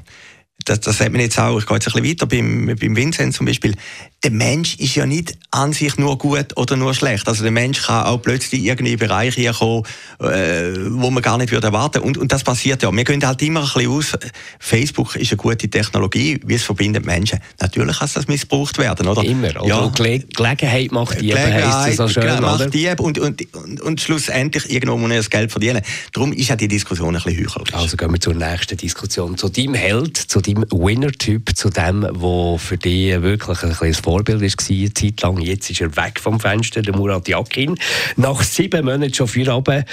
das, 0.66 0.82
das 0.82 0.98
sieht 0.98 1.12
man 1.12 1.22
jetzt 1.22 1.40
auch, 1.40 1.58
ich 1.58 1.66
gehe 1.66 1.76
jetzt 1.78 1.88
ein 1.88 2.02
bisschen 2.02 2.10
weiter 2.10 2.26
beim, 2.26 2.76
beim 2.80 2.96
Vincent 2.96 3.34
zum 3.34 3.46
Beispiel, 3.46 3.76
der 4.24 4.32
Mensch 4.32 4.76
ist 4.76 4.96
ja 4.96 5.06
nicht 5.06 5.38
an 5.52 5.72
sich 5.72 5.98
nur 5.98 6.18
gut 6.18 6.58
oder 6.58 6.76
nur 6.76 6.94
schlecht. 6.94 7.28
Also 7.28 7.44
der 7.44 7.52
Mensch 7.52 7.82
kann 7.84 8.06
auch 8.06 8.22
plötzlich 8.22 8.62
in 8.62 8.68
irgendeinen 8.68 9.00
Bereich 9.00 9.36
kommen, 9.58 9.84
äh, 10.20 10.74
wo 10.90 11.10
man 11.10 11.24
gar 11.24 11.38
nicht 11.38 11.52
würde 11.52 11.68
erwarten 11.68 12.00
und, 12.00 12.18
und 12.18 12.32
das 12.32 12.44
passiert 12.44 12.84
ja. 12.84 12.92
Wir 12.92 13.04
gehen 13.06 13.26
halt 13.26 13.42
immer 13.42 13.62
ein 13.62 13.66
bisschen 13.66 13.92
aus, 13.92 14.18
Facebook 14.60 15.16
ist 15.16 15.32
eine 15.32 15.38
gute 15.38 15.70
Technologie, 15.70 16.40
wie 16.46 16.56
es 16.56 16.64
verbindet 16.64 17.06
Menschen. 17.06 17.40
Natürlich 17.62 17.98
kann 17.98 18.10
das 18.14 18.28
missbraucht 18.28 18.78
werden, 18.78 19.08
oder? 19.08 19.24
Immer, 19.24 19.62
oder? 19.62 19.68
Ja. 19.68 19.88
Gele 19.96 20.20
Gelegenheit 20.20 20.92
macht 20.92 21.22
die 21.22 21.28
Gelegenheit 21.28 21.96
so 21.96 22.08
schön, 22.10 22.42
macht 22.42 22.74
die 22.74 22.90
und, 22.98 23.18
und, 23.20 23.56
und, 23.56 23.82
und 23.82 24.02
schlussendlich 24.02 24.70
irgendwo 24.70 24.98
muss 24.98 25.08
man 25.08 25.18
das 25.18 25.30
Geld 25.30 25.52
verdienen. 25.52 25.82
Darum 26.12 26.34
ist 26.34 26.50
ja 26.50 26.58
die 26.58 26.68
Diskussion 26.68 27.16
ein 27.16 27.24
bisschen 27.24 27.46
heuchlerisch. 27.46 27.74
Also 27.74 27.96
gehen 27.96 28.12
wir 28.12 28.20
zur 28.20 28.34
nächsten 28.34 28.76
Diskussion, 28.76 29.38
zu 29.38 29.48
deinem 29.48 29.76
Held, 29.76 30.18
zu 30.18 30.42
deinem 30.42 30.49
Winner-Typ, 30.58 31.56
zu 31.56 31.70
dem, 31.70 32.02
der 32.02 32.58
für 32.58 32.78
dich 32.78 33.22
wirklich 33.22 33.64
ein, 33.64 33.76
ein 33.80 33.94
Vorbild 33.94 34.42
war, 34.42 34.48
eine 34.70 34.94
Zeit 34.94 35.22
lang. 35.22 35.40
Jetzt 35.40 35.70
ist 35.70 35.82
er 35.82 35.96
weg 35.96 36.20
vom 36.20 36.40
Fenster, 36.40 36.82
der 36.82 36.96
Murat 36.96 37.28
Yakin. 37.28 37.78
Nach 38.16 38.42
sieben 38.42 38.86
Monaten 38.86 39.14
schon 39.14 39.28
vier 39.28 39.50
Abend, 39.50 39.86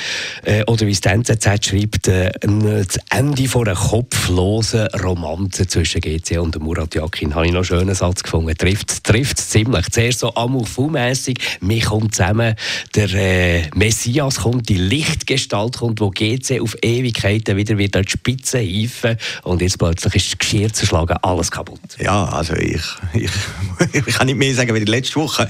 äh, 0.44 0.64
oder 0.64 0.86
wie 0.86 0.92
es 0.92 1.00
die 1.00 1.08
NZZ 1.08 1.66
schreibt, 1.66 2.08
äh, 2.08 2.30
das 2.40 2.98
Ende 3.10 3.48
von 3.48 3.66
einer 3.66 3.76
kopflosen 3.76 4.86
Romanze 5.02 5.66
zwischen 5.66 6.00
GC 6.00 6.38
und 6.38 6.58
Murat 6.60 6.94
Yakin. 6.94 7.34
Habe 7.34 7.46
ich 7.46 7.52
noch 7.52 7.58
einen 7.58 7.64
schönen 7.64 7.94
Satz 7.94 8.22
gefunden. 8.22 8.56
Trifft, 8.56 9.04
trifft 9.04 9.38
ziemlich. 9.38 9.90
Zuerst 9.90 10.20
so 10.20 10.34
amour-mässig, 10.34 11.38
wir 11.60 11.82
kommen 11.82 12.12
zusammen, 12.12 12.54
der 12.94 13.12
äh, 13.14 13.62
Messias 13.74 14.40
kommt, 14.40 14.68
die 14.68 14.78
Lichtgestalt 14.78 15.78
kommt, 15.78 16.00
wo 16.00 16.10
GC 16.10 16.60
auf 16.60 16.76
Ewigkeiten 16.82 17.56
wieder 17.56 17.78
wird 17.78 17.96
an 17.96 18.04
die 18.04 18.10
Spitze 18.10 18.58
hieven 18.58 19.16
und 19.42 19.62
jetzt 19.62 19.78
plötzlich 19.78 20.14
ist 20.16 20.38
Geschirr 20.46 20.72
zerschlagen, 20.72 21.16
alles 21.22 21.50
kaputt. 21.50 21.80
Ja, 21.98 22.26
also 22.26 22.54
ich, 22.54 22.80
ich, 23.14 23.30
ich 24.06 24.14
kann 24.14 24.26
nicht 24.26 24.36
mehr 24.36 24.54
sagen 24.54 24.72
wie 24.74 24.78
die 24.78 24.90
letzte 24.90 25.16
Woche. 25.16 25.48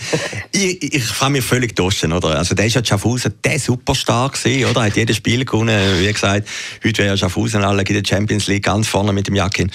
ich, 0.53 0.83
ich 0.83 1.19
kann 1.19 1.33
mir 1.33 1.43
völlig 1.43 1.77
duschen, 1.77 2.15
oder? 2.15 2.39
Also 2.39 2.55
der 2.55 2.65
ist 2.65 2.77
ja 2.77 2.85
Schaffhausen 2.85 3.35
der 3.45 3.61
Superstar 3.61 4.31
gewesen, 4.31 4.65
oder? 4.71 4.85
Hat 4.85 4.97
jedes 4.97 5.19
Spiel 5.19 5.45
gewonnen, 5.45 6.01
wie 6.01 6.11
gesagt. 6.11 6.49
Heute 6.83 6.99
wäre 6.99 7.09
ja 7.11 7.17
Schaffhausen 7.19 7.63
alle 7.63 7.83
in 7.83 7.93
der 7.93 8.09
Champions 8.09 8.47
League 8.47 8.65
ganz 8.65 8.89
vorne 8.89 9.13
mit 9.13 9.27
dem 9.27 9.35
Jakin. 9.35 9.71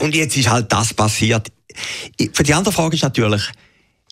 Und 0.00 0.14
jetzt 0.14 0.36
ist 0.36 0.50
halt 0.50 0.70
das 0.70 0.92
passiert. 0.92 1.50
Für 2.34 2.42
die 2.42 2.52
andere 2.52 2.74
Frage 2.74 2.96
ist 2.96 3.02
natürlich, 3.02 3.50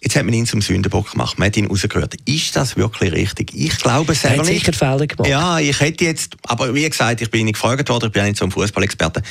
Jetzt 0.04 0.16
hat 0.16 0.24
man 0.26 0.34
ihn 0.34 0.44
zum 0.44 0.60
Sündenbock 0.60 1.12
gemacht. 1.12 1.38
Man 1.38 1.46
hat 1.46 1.56
ihn 1.56 1.66
rausgehört. 1.66 2.16
Ist 2.26 2.54
das 2.56 2.76
wirklich 2.76 3.10
richtig? 3.12 3.54
Ich 3.54 3.78
glaube 3.78 4.14
selber 4.14 4.44
nicht. 4.44 4.66
sicher 4.66 4.74
Fehler 4.74 5.06
gemacht. 5.06 5.26
Ja, 5.26 5.58
ich 5.58 5.80
hätte 5.80 6.04
jetzt, 6.04 6.36
aber 6.42 6.74
wie 6.74 6.86
gesagt, 6.86 7.22
ich 7.22 7.30
bin 7.30 7.46
nicht 7.46 7.54
gefragt 7.54 7.88
worden, 7.88 8.06
ich 8.08 8.12
bin 8.12 8.24
nicht 8.24 8.36
so 8.36 8.44
ein 8.44 8.50
Fußballexperte. 8.50 9.22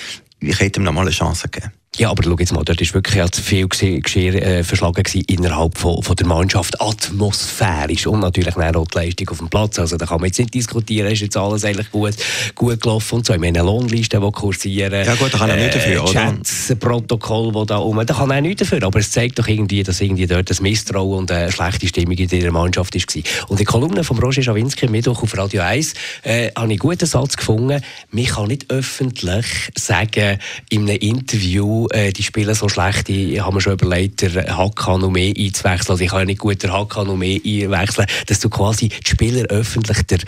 Ich 0.46 0.60
hätte 0.60 0.80
ihm 0.80 0.84
noch 0.84 0.92
mal 0.92 1.02
eine 1.02 1.12
Chance 1.12 1.48
gegeben. 1.48 1.72
Ja, 1.98 2.10
aber 2.10 2.24
schau 2.24 2.36
jetzt 2.40 2.52
mal, 2.52 2.64
dort 2.64 2.82
war 2.82 2.94
wirklich 2.96 3.32
zu 3.32 3.42
viel 3.44 3.68
Geschirr 3.68 4.34
äh, 4.34 4.64
verschlagen 4.64 5.04
gewesen 5.04 5.24
innerhalb 5.28 5.78
von, 5.78 6.02
von 6.02 6.16
der 6.16 6.26
Mannschaft, 6.26 6.82
atmosphärisch 6.82 8.08
und 8.08 8.22
natürlich 8.22 8.58
auch 8.58 8.88
die 8.88 8.98
Leistung 8.98 9.30
auf 9.30 9.38
dem 9.38 9.48
Platz. 9.48 9.78
Also 9.78 9.98
da 9.98 10.08
kann 10.08 10.20
man 10.20 10.26
jetzt 10.26 10.40
nicht 10.40 10.56
diskutieren, 10.56 11.12
ist 11.12 11.22
jetzt 11.22 11.38
alles 11.38 11.64
eigentlich 11.64 11.92
gut, 11.92 12.16
gut 12.56 12.82
gelaufen 12.82 13.18
und 13.18 13.28
so. 13.28 13.34
Ich 13.36 13.40
meine, 13.40 13.62
Lohnlisten, 13.62 14.20
die 14.20 14.32
kursieren. 14.32 15.06
Ja 15.06 15.14
gut, 15.14 15.36
da 15.36 15.38
kann 15.38 15.52
er 15.52 15.58
äh, 15.58 15.66
nicht 15.66 15.76
dafür, 15.76 16.02
oder? 16.02 16.12
Chats, 16.12 16.74
Protokoll, 16.80 17.52
die 17.52 17.66
da 17.68 17.78
rum, 17.78 18.04
da 18.04 18.14
kann 18.16 18.32
er 18.32 18.42
nicht 18.42 18.62
dafür. 18.62 18.82
Aber 18.82 18.98
es 18.98 19.12
zeigt 19.12 19.38
doch 19.38 19.48
irgendwie, 19.48 19.84
dass 19.84 20.02
irgendwie 20.02 20.26
dort 20.26 20.50
ein 20.50 20.64
Misstrauen 20.64 21.20
und 21.20 21.32
eine 21.32 21.52
schlechte 21.52 21.88
Stimmung 21.88 22.18
in 22.18 22.28
dieser 22.28 22.52
Mannschaft 22.52 22.96
war. 22.96 23.24
Und 23.50 23.60
die 23.60 23.66
Kolumne 23.66 24.04
von 24.04 24.18
Roger 24.18 24.42
Schawinski 24.42 24.88
Mittwoch 24.88 25.22
auf 25.22 25.38
Radio 25.38 25.62
1 25.62 25.94
äh, 26.24 26.46
habe 26.46 26.50
ich 26.50 26.58
einen 26.58 26.80
guten 26.80 27.06
Satz 27.06 27.38
gefunden. 27.38 27.84
Man 28.10 28.26
kann 28.26 28.48
nicht 28.48 28.72
öffentlich 28.72 29.46
sagen, 29.78 30.33
einem, 30.34 30.40
in 30.70 30.90
einem 30.90 31.00
Interview, 31.00 31.88
äh, 31.92 32.12
die 32.12 32.24
spielen 32.24 32.54
so 32.56 32.70
schlecht, 32.70 33.10
ich 33.10 33.40
habe 33.40 33.56
mir 33.56 33.62
schon 33.62 33.74
überlegt, 33.74 34.22
der 34.22 34.58
Hakan 34.58 35.02
noch 35.02 35.10
mehr 35.10 35.34
einzuwechseln. 35.36 35.92
Also 35.92 36.04
ich 36.04 36.10
kann 36.10 36.20
ja 36.20 36.26
nicht 36.26 36.40
gut 36.40 36.62
der 36.64 36.74
Hakan 36.74 37.08
noch 37.08 37.18
mehr 37.18 37.40
einwechseln, 37.44 38.08
dass 38.28 38.40
du 38.40 38.50
quasi 38.50 38.90
die 38.90 39.10
Spieler 39.10 39.46
öffentlich 39.48 40.02
der 40.04 40.20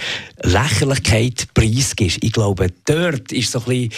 Lächerlichkeit 0.44 1.48
preisgibst. 1.54 2.18
Ich 2.22 2.32
glaube, 2.32 2.68
dort 2.86 3.32
ist 3.32 3.52
so 3.52 3.60
ein 3.60 3.66
bisschen 3.66 3.92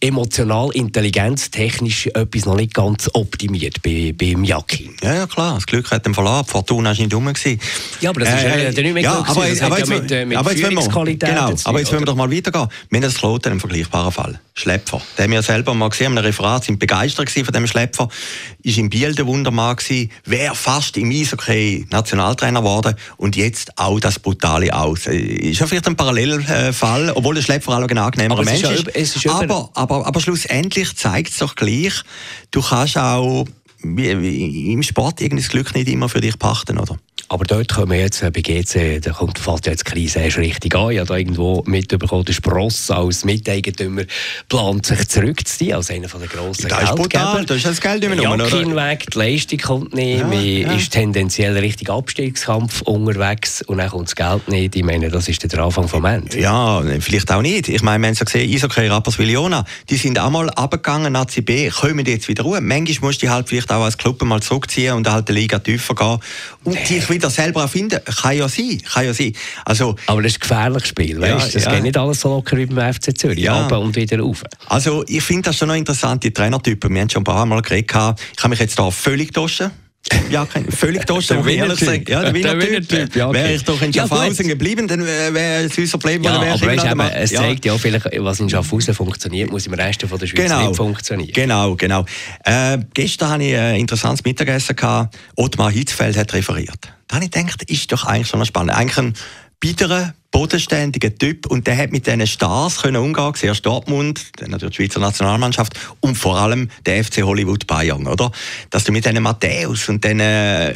emotional, 0.00 0.70
intelligenztechnisch 0.72 2.08
etwas 2.08 2.44
noch 2.46 2.56
nicht 2.56 2.74
ganz 2.74 3.10
optimiert 3.12 3.82
bei, 3.82 4.14
beim 4.16 4.44
Jacki. 4.44 4.90
Ja, 5.02 5.14
ja, 5.14 5.26
klar. 5.26 5.54
Das 5.54 5.66
Glück 5.66 5.90
hat 5.90 6.06
den 6.06 6.14
Verlag. 6.14 6.48
Fortuna 6.48 6.90
war 6.90 6.96
nicht 6.96 7.12
dumm. 7.12 7.32
Ja, 8.00 8.10
aber 8.10 8.20
das 8.20 8.28
ist 8.28 8.44
äh, 8.44 8.64
ja 8.64 8.70
nicht 8.70 8.94
mehr 8.94 9.02
ja, 9.02 9.24
aber, 9.26 9.48
jetzt, 9.48 9.62
aber, 9.62 9.78
jetzt, 9.78 9.90
ja 9.90 10.00
mit, 10.00 10.10
äh, 10.10 10.24
mit 10.24 10.36
aber 10.36 10.50
jetzt 10.52 10.62
wir, 10.62 10.68
genau, 10.68 11.52
aber 11.64 11.78
jetzt 11.78 11.92
wollen 11.92 12.02
wir 12.02 12.06
doch 12.06 12.14
mal 12.14 12.30
weitergehen. 12.30 12.68
Wir 12.90 12.96
haben 12.98 13.02
das 13.02 13.14
Kloten 13.14 13.52
einen 13.52 13.60
vergleichbaren 13.60 14.12
Fall. 14.12 14.40
Schlepfer. 14.54 15.00
Den 15.18 15.24
haben 15.24 15.30
wir 15.32 15.42
selber 15.54 15.74
mal 15.74 15.88
gesehen, 15.88 16.18
einem 16.18 16.24
Referat, 16.24 16.64
sind 16.64 16.78
begeistert 16.78 17.30
von 17.30 17.52
dem 17.52 17.66
Schlepfer. 17.66 18.08
Ist 18.62 18.78
in 18.78 18.90
Biel 18.90 19.14
der 19.14 19.26
Wundermann 19.26 19.76
gewesen, 19.76 20.10
wäre 20.24 20.54
fast 20.54 20.96
im 20.96 21.10
Eishockey 21.10 21.86
Nationaltrainer 21.90 22.60
geworden 22.60 22.94
und 23.16 23.36
jetzt 23.36 23.78
auch 23.78 24.00
das 24.00 24.18
Brutale 24.18 24.74
aus. 24.74 25.06
Äh, 25.06 25.16
ist 25.16 25.60
ja 25.60 25.66
vielleicht 25.66 25.86
ein 25.86 25.96
Parallelfall, 25.96 27.12
obwohl 27.14 27.36
der 27.36 27.42
Schlepfer 27.42 27.72
auch 27.72 27.88
ein 27.88 27.98
angenehmer 27.98 28.42
Mensch 28.42 28.62
ist. 28.62 28.88
ist. 28.88 29.16
ist 29.16 29.26
aber, 29.28 29.70
aber, 29.74 30.06
aber 30.06 30.20
schlussendlich 30.20 30.96
zeigt 30.96 31.30
es 31.30 31.38
doch 31.38 31.54
gleich, 31.54 32.02
du 32.50 32.60
kannst 32.60 32.98
auch 32.98 33.46
im 33.84 34.82
Sport 34.82 35.20
das 35.20 35.48
Glück 35.48 35.74
nicht 35.74 35.88
immer 35.88 36.08
für 36.08 36.20
dich 36.20 36.38
pachten, 36.38 36.78
oder? 36.78 36.96
Aber 37.28 37.44
dort 37.44 37.72
kommen 37.72 37.98
jetzt 37.98 38.22
äh, 38.22 38.30
bei 38.30 38.40
GC, 38.40 39.00
da 39.00 39.12
kommt 39.12 39.38
fällt 39.38 39.66
jetzt 39.66 39.86
die 39.86 39.90
Krise 39.92 40.20
erst 40.20 40.38
richtig 40.38 40.74
an. 40.74 40.90
Ich 40.90 40.98
habe 40.98 41.08
da 41.08 41.16
irgendwo 41.16 41.62
mitbekommen, 41.66 42.24
der 42.24 42.32
Spross 42.32 42.90
als 42.90 43.24
Miteigentümer 43.24 44.02
plant 44.48 44.86
sich 44.86 45.08
zurückzuziehen, 45.08 45.74
als 45.74 45.90
einer 45.90 46.08
der 46.08 46.28
grossen 46.28 46.68
das 46.68 46.78
Geldgeber. 46.78 46.90
Ist 46.90 46.96
brutal, 46.96 47.44
da 47.46 47.54
ist 47.54 47.66
das 47.66 47.80
Geld 47.80 48.08
nicht 48.08 48.20
mehr 48.20 48.28
rum, 48.28 48.76
weg, 48.76 49.06
die 49.12 49.18
Leistung 49.18 49.58
kommt 49.58 49.94
nicht, 49.94 50.20
ja, 50.20 50.26
man 50.26 50.44
ja. 50.44 50.72
ist 50.72 50.92
tendenziell 50.92 51.56
richtig 51.56 51.90
Abstiegskampf 51.90 52.82
unterwegs 52.82 53.62
und 53.62 53.78
dann 53.78 53.88
kommt 53.88 54.08
das 54.08 54.16
Geld 54.16 54.48
nicht. 54.48 54.76
Ich 54.76 54.84
meine, 54.84 55.08
das 55.08 55.28
ist 55.28 55.50
der 55.50 55.58
Anfang 55.60 55.88
vom 55.88 56.04
Ende. 56.04 56.38
Ja, 56.38 56.82
vielleicht 57.00 57.30
auch 57.32 57.42
nicht. 57.42 57.68
Ich 57.68 57.82
meine, 57.82 58.02
wir 58.02 58.08
haben 58.08 58.14
es 58.14 58.24
gesehen, 58.24 58.50
Isokay 58.50 58.88
Rapperswil-Jona, 58.88 59.64
die 59.88 59.96
sind 59.96 60.18
auch 60.18 60.30
mal 60.30 60.50
abgegangen 60.50 61.12
nach 61.12 61.26
CB, 61.26 61.70
kommen 61.70 62.04
jetzt 62.04 62.28
wieder 62.28 62.42
ruhen. 62.42 62.66
Manchmal 62.66 63.08
musst 63.08 63.22
du 63.22 63.30
halt 63.30 63.48
vielleicht 63.48 63.72
auch 63.72 63.82
als 63.82 63.96
Club 63.96 64.22
mal 64.22 64.42
zurückziehen 64.42 64.94
und 64.94 65.10
halt 65.10 65.28
die 65.28 65.32
Liga 65.32 65.58
tiefer 65.58 65.94
gehen 65.94 66.18
und 66.64 66.88
dich 66.88 67.08
wieder 67.14 67.30
selber 67.30 67.62
erfinden. 67.62 68.00
Kann 68.04 68.36
ja 68.36 68.48
sein, 68.48 68.80
kann 68.92 69.06
ja 69.06 69.14
sein. 69.14 69.32
Also, 69.64 69.96
Aber 70.06 70.22
das 70.22 70.32
ist 70.32 70.38
ein 70.38 70.40
gefährliches 70.40 70.88
Spiel, 70.88 71.20
weißt? 71.20 71.46
Ja, 71.46 71.52
das 71.52 71.64
ja. 71.64 71.72
geht 71.72 71.82
nicht 71.82 71.96
alles 71.96 72.20
so 72.20 72.28
locker 72.28 72.56
wie 72.56 72.66
beim 72.66 72.92
FC 72.92 73.16
Zürich, 73.16 73.38
ja. 73.38 73.66
und 73.66 73.96
wieder 73.96 74.20
rauf. 74.20 74.42
Also 74.66 75.04
ich 75.06 75.22
finde 75.22 75.42
das 75.42 75.56
schon 75.56 75.68
noch 75.68 75.76
interessant, 75.76 76.22
die 76.24 76.32
Trainertypen. 76.32 76.92
Wir 76.92 77.00
haben 77.00 77.10
schon 77.10 77.22
ein 77.22 77.24
paar 77.24 77.46
Mal 77.46 77.62
geredet, 77.62 77.90
ich 77.90 78.36
kann 78.36 78.50
mich 78.50 78.58
jetzt 78.58 78.78
da 78.78 78.90
völlig 78.90 79.32
täuschen. 79.32 79.70
Ja, 80.30 80.46
völlig 80.68 81.06
toast, 81.06 81.30
der 81.30 81.44
Winner-Typ. 81.44 82.08
Ja, 82.08 82.22
der 82.22 82.34
Winner-Typ. 82.34 83.16
Ja, 83.16 83.28
okay. 83.28 83.38
Wäre 83.38 83.54
ich 83.54 83.64
doch 83.64 83.80
in 83.80 83.92
Schaffhausen 83.92 84.46
ja, 84.46 84.52
geblieben, 84.52 84.86
dann 84.86 85.04
wäre 85.04 85.64
es 85.64 85.78
unser 85.78 85.98
Problem. 85.98 86.22
Ja, 86.22 86.34
aber 86.34 86.60
weißt, 86.60 86.84
eben, 86.84 87.00
es 87.00 87.32
zeigt 87.32 87.64
ja 87.64 87.78
vielleicht, 87.78 88.06
was 88.18 88.40
in 88.40 88.50
Schaffhausen 88.50 88.94
funktioniert, 88.94 89.50
muss 89.50 89.66
im 89.66 89.74
Rest 89.74 90.02
von 90.02 90.18
der 90.18 90.26
Schweiz 90.26 90.42
genau. 90.42 90.68
nicht 90.68 90.76
funktionieren. 90.76 91.32
Genau, 91.32 91.74
genau. 91.74 92.04
Äh, 92.44 92.78
gestern 92.92 93.30
hatte 93.30 93.44
ich 93.44 93.56
ein 93.56 93.76
interessantes 93.76 94.24
Mittagessen. 94.24 94.76
Gehabt. 94.76 95.16
Ottmar 95.36 95.70
Hitzfeld 95.70 96.16
hat 96.16 96.32
referiert. 96.34 96.92
Habe 97.14 97.24
ich 97.24 97.30
gedacht, 97.30 97.62
ist 97.70 97.92
doch 97.92 98.04
eigentlich 98.04 98.28
schon 98.28 98.44
spannend. 98.44 98.76
Eigentlich 98.76 98.98
ein 98.98 99.14
bitteren, 99.60 100.12
bodenständiger 100.30 101.14
Typ 101.14 101.46
und 101.46 101.66
der 101.66 101.76
hat 101.76 101.92
mit 101.92 102.06
diesen 102.06 102.26
Stars 102.26 102.82
können 102.82 102.96
umgehen, 102.96 103.32
zuerst 103.34 103.64
Dortmund, 103.64 104.20
dann 104.36 104.50
natürlich 104.50 104.76
die 104.76 104.82
Schweizer 104.82 105.00
Nationalmannschaft 105.00 105.78
und 106.00 106.16
vor 106.16 106.36
allem 106.36 106.68
der 106.84 107.04
FC 107.04 107.22
Hollywood 107.22 107.66
Bayern, 107.66 108.06
oder? 108.08 108.32
Dass 108.70 108.82
du 108.82 108.92
mit 108.92 109.06
diesen 109.06 109.22
Matthäus 109.22 109.88
und 109.88 110.02
diesen 110.02 110.20
äh, 110.20 110.74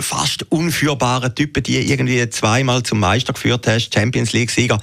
fast 0.00 0.50
unführbaren 0.50 1.34
Typen, 1.34 1.62
die 1.62 1.78
irgendwie 1.90 2.28
zweimal 2.28 2.82
zum 2.82 2.98
Meister 2.98 3.32
geführt 3.32 3.66
hast, 3.68 3.94
Champions 3.94 4.32
League-Sieger, 4.32 4.80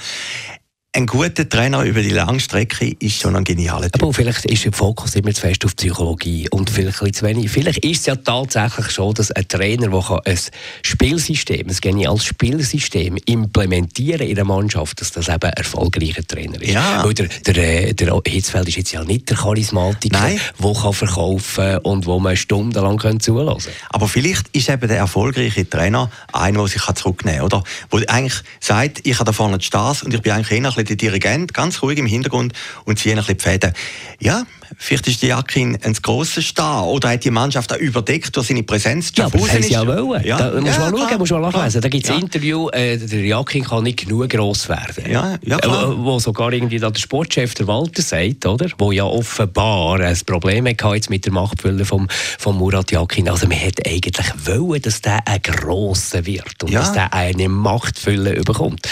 ein 0.95 1.07
guter 1.07 1.50
Trainer 1.50 1.83
über 1.83 2.03
die 2.03 2.12
lange 2.12 2.39
Strecke 2.39 2.95
ist 3.00 3.19
schon 3.19 3.35
ein 3.35 3.43
genialer 3.43 3.89
Typ. 3.89 4.03
Aber 4.03 4.13
vielleicht 4.13 4.45
ist 4.45 4.63
der 4.63 4.73
Fokus 4.73 5.15
immer 5.15 5.33
zu 5.33 5.41
fest 5.41 5.65
auf 5.65 5.75
Psychologie 5.75 6.47
und 6.51 6.69
vielleicht 6.69 7.01
ein 7.01 7.12
zu 7.12 7.25
wenig. 7.25 7.50
Vielleicht 7.50 7.83
ist 7.83 8.01
es 8.01 8.05
ja 8.05 8.15
tatsächlich 8.15 8.88
so, 8.89 9.12
dass 9.12 9.31
ein 9.31 9.47
Trainer, 9.47 9.88
der 9.88 10.21
ein 10.23 10.39
Spielsystem, 10.83 11.67
ein 11.67 11.75
geniales 11.81 12.25
Spielsystem 12.25 13.17
implementieren 13.25 14.27
in 14.27 14.35
der 14.35 14.45
Mannschaft, 14.45 15.01
dass 15.01 15.12
das 15.12 15.29
eben 15.29 15.41
ein 15.41 15.53
erfolgreicher 15.53 16.27
Trainer 16.27 16.62
ist. 16.62 16.73
Ja. 16.73 17.03
Weil 17.03 17.15
der, 17.15 17.27
der, 17.27 17.88
äh, 17.89 17.93
der 17.95 18.21
Hitzfeld 18.27 18.67
ist 18.67 18.77
jetzt 18.77 18.91
ja 18.91 19.03
nicht 19.03 19.27
der 19.31 19.38
Charismatiker, 19.38 20.29
der 20.29 20.73
kann 20.73 20.93
verkaufen 20.93 21.77
und 21.79 22.05
wo 22.05 22.19
man 22.19 22.38
stundenlang 22.38 23.19
zulassen 23.19 23.71
kann. 23.73 23.88
Aber 23.89 24.07
vielleicht 24.07 24.47
ist 24.55 24.69
eben 24.69 24.88
der 24.88 24.97
erfolgreiche 24.97 25.67
Trainer 25.67 26.12
einer, 26.31 26.59
der 26.59 26.67
sich 26.67 26.83
zurücknehmen 26.83 27.50
kann, 27.50 27.63
oder? 27.63 27.63
Der 27.91 28.13
eigentlich 28.13 28.43
sagt, 28.59 29.00
ich 29.07 29.15
habe 29.15 29.25
da 29.25 29.31
vorne 29.31 29.57
die 29.57 29.65
Stars 29.65 30.03
und 30.03 30.13
ich 30.13 30.21
bin 30.21 30.31
eigentlich 30.33 30.51
eher 30.51 30.82
bisschen 30.82 30.82
der 30.83 30.95
Dirigent, 30.95 31.53
ganz 31.53 31.81
ruhig 31.81 31.97
im 31.99 32.05
Hintergrund 32.05 32.53
und 32.85 32.99
ziehen 32.99 33.17
ein 33.17 33.25
bisschen 33.25 33.37
die 33.37 33.43
Fäden. 33.43 33.73
Ja, 34.19 34.45
vielleicht 34.77 35.08
ist 35.08 35.22
die 35.22 35.27
Jakin 35.27 35.77
ein 35.84 35.93
grosser 35.93 36.41
Star 36.41 36.88
oder 36.88 37.10
hat 37.10 37.24
die 37.24 37.32
Mannschaft 37.32 37.74
auch 37.74 37.77
überdeckt 37.77 38.36
durch 38.36 38.48
seine 38.48 38.63
Präsenz. 38.63 39.12
Ja, 39.15 39.25
aber 39.25 39.39
das 39.39 39.70
ja 39.70 39.86
wollen. 39.86 40.25
Ja, 40.25 40.38
da 40.38 40.60
musst 40.60 40.77
ja, 40.77 40.91
mal 40.91 40.98
schauen, 40.98 41.17
musst 41.17 41.32
mal 41.32 41.41
nachlesen. 41.41 41.82
Da 41.82 41.89
gibt 41.89 42.03
es 42.03 42.10
ja. 42.10 42.15
ein 42.15 42.22
Interview, 42.24 42.70
äh, 42.70 42.98
der 42.98 43.25
Jakin 43.25 43.63
kann 43.63 43.84
nicht 43.84 44.05
genug 44.05 44.29
gross 44.29 44.70
werden. 44.70 45.12
Ja, 45.12 45.38
ja 45.43 45.58
klar. 45.58 45.91
Äh, 45.91 45.98
wo 45.98 46.20
sogar 46.20 46.51
irgendwie 46.53 46.79
der 46.79 46.93
Sportchef 46.96 47.53
der 47.53 47.67
Walter 47.67 48.01
sagt, 48.01 48.46
oder? 48.46 48.67
Wo 48.77 48.91
ja 48.91 49.05
offenbar 49.05 50.00
ein 50.00 50.17
Problem 50.25 50.67
hatte 50.67 50.96
jetzt 50.96 51.10
mit 51.10 51.25
der 51.25 51.34
Machtfülle 51.34 51.86
vom, 51.86 52.08
vom 52.10 52.58
Murat 52.58 52.91
Jakin. 52.91 53.29
Also 53.29 53.48
man 53.48 53.58
hätte 53.58 53.89
eigentlich 53.89 54.25
wollen, 54.46 54.82
dass 54.82 55.01
der 55.01 55.27
ein 55.27 55.41
grosser 55.41 56.25
wird 56.25 56.63
und 56.63 56.72
ja. 56.72 56.79
dass 56.79 56.93
der 56.93 57.13
eine 57.13 57.50
Machtfülle 57.50 58.41
bekommt. 58.41 58.88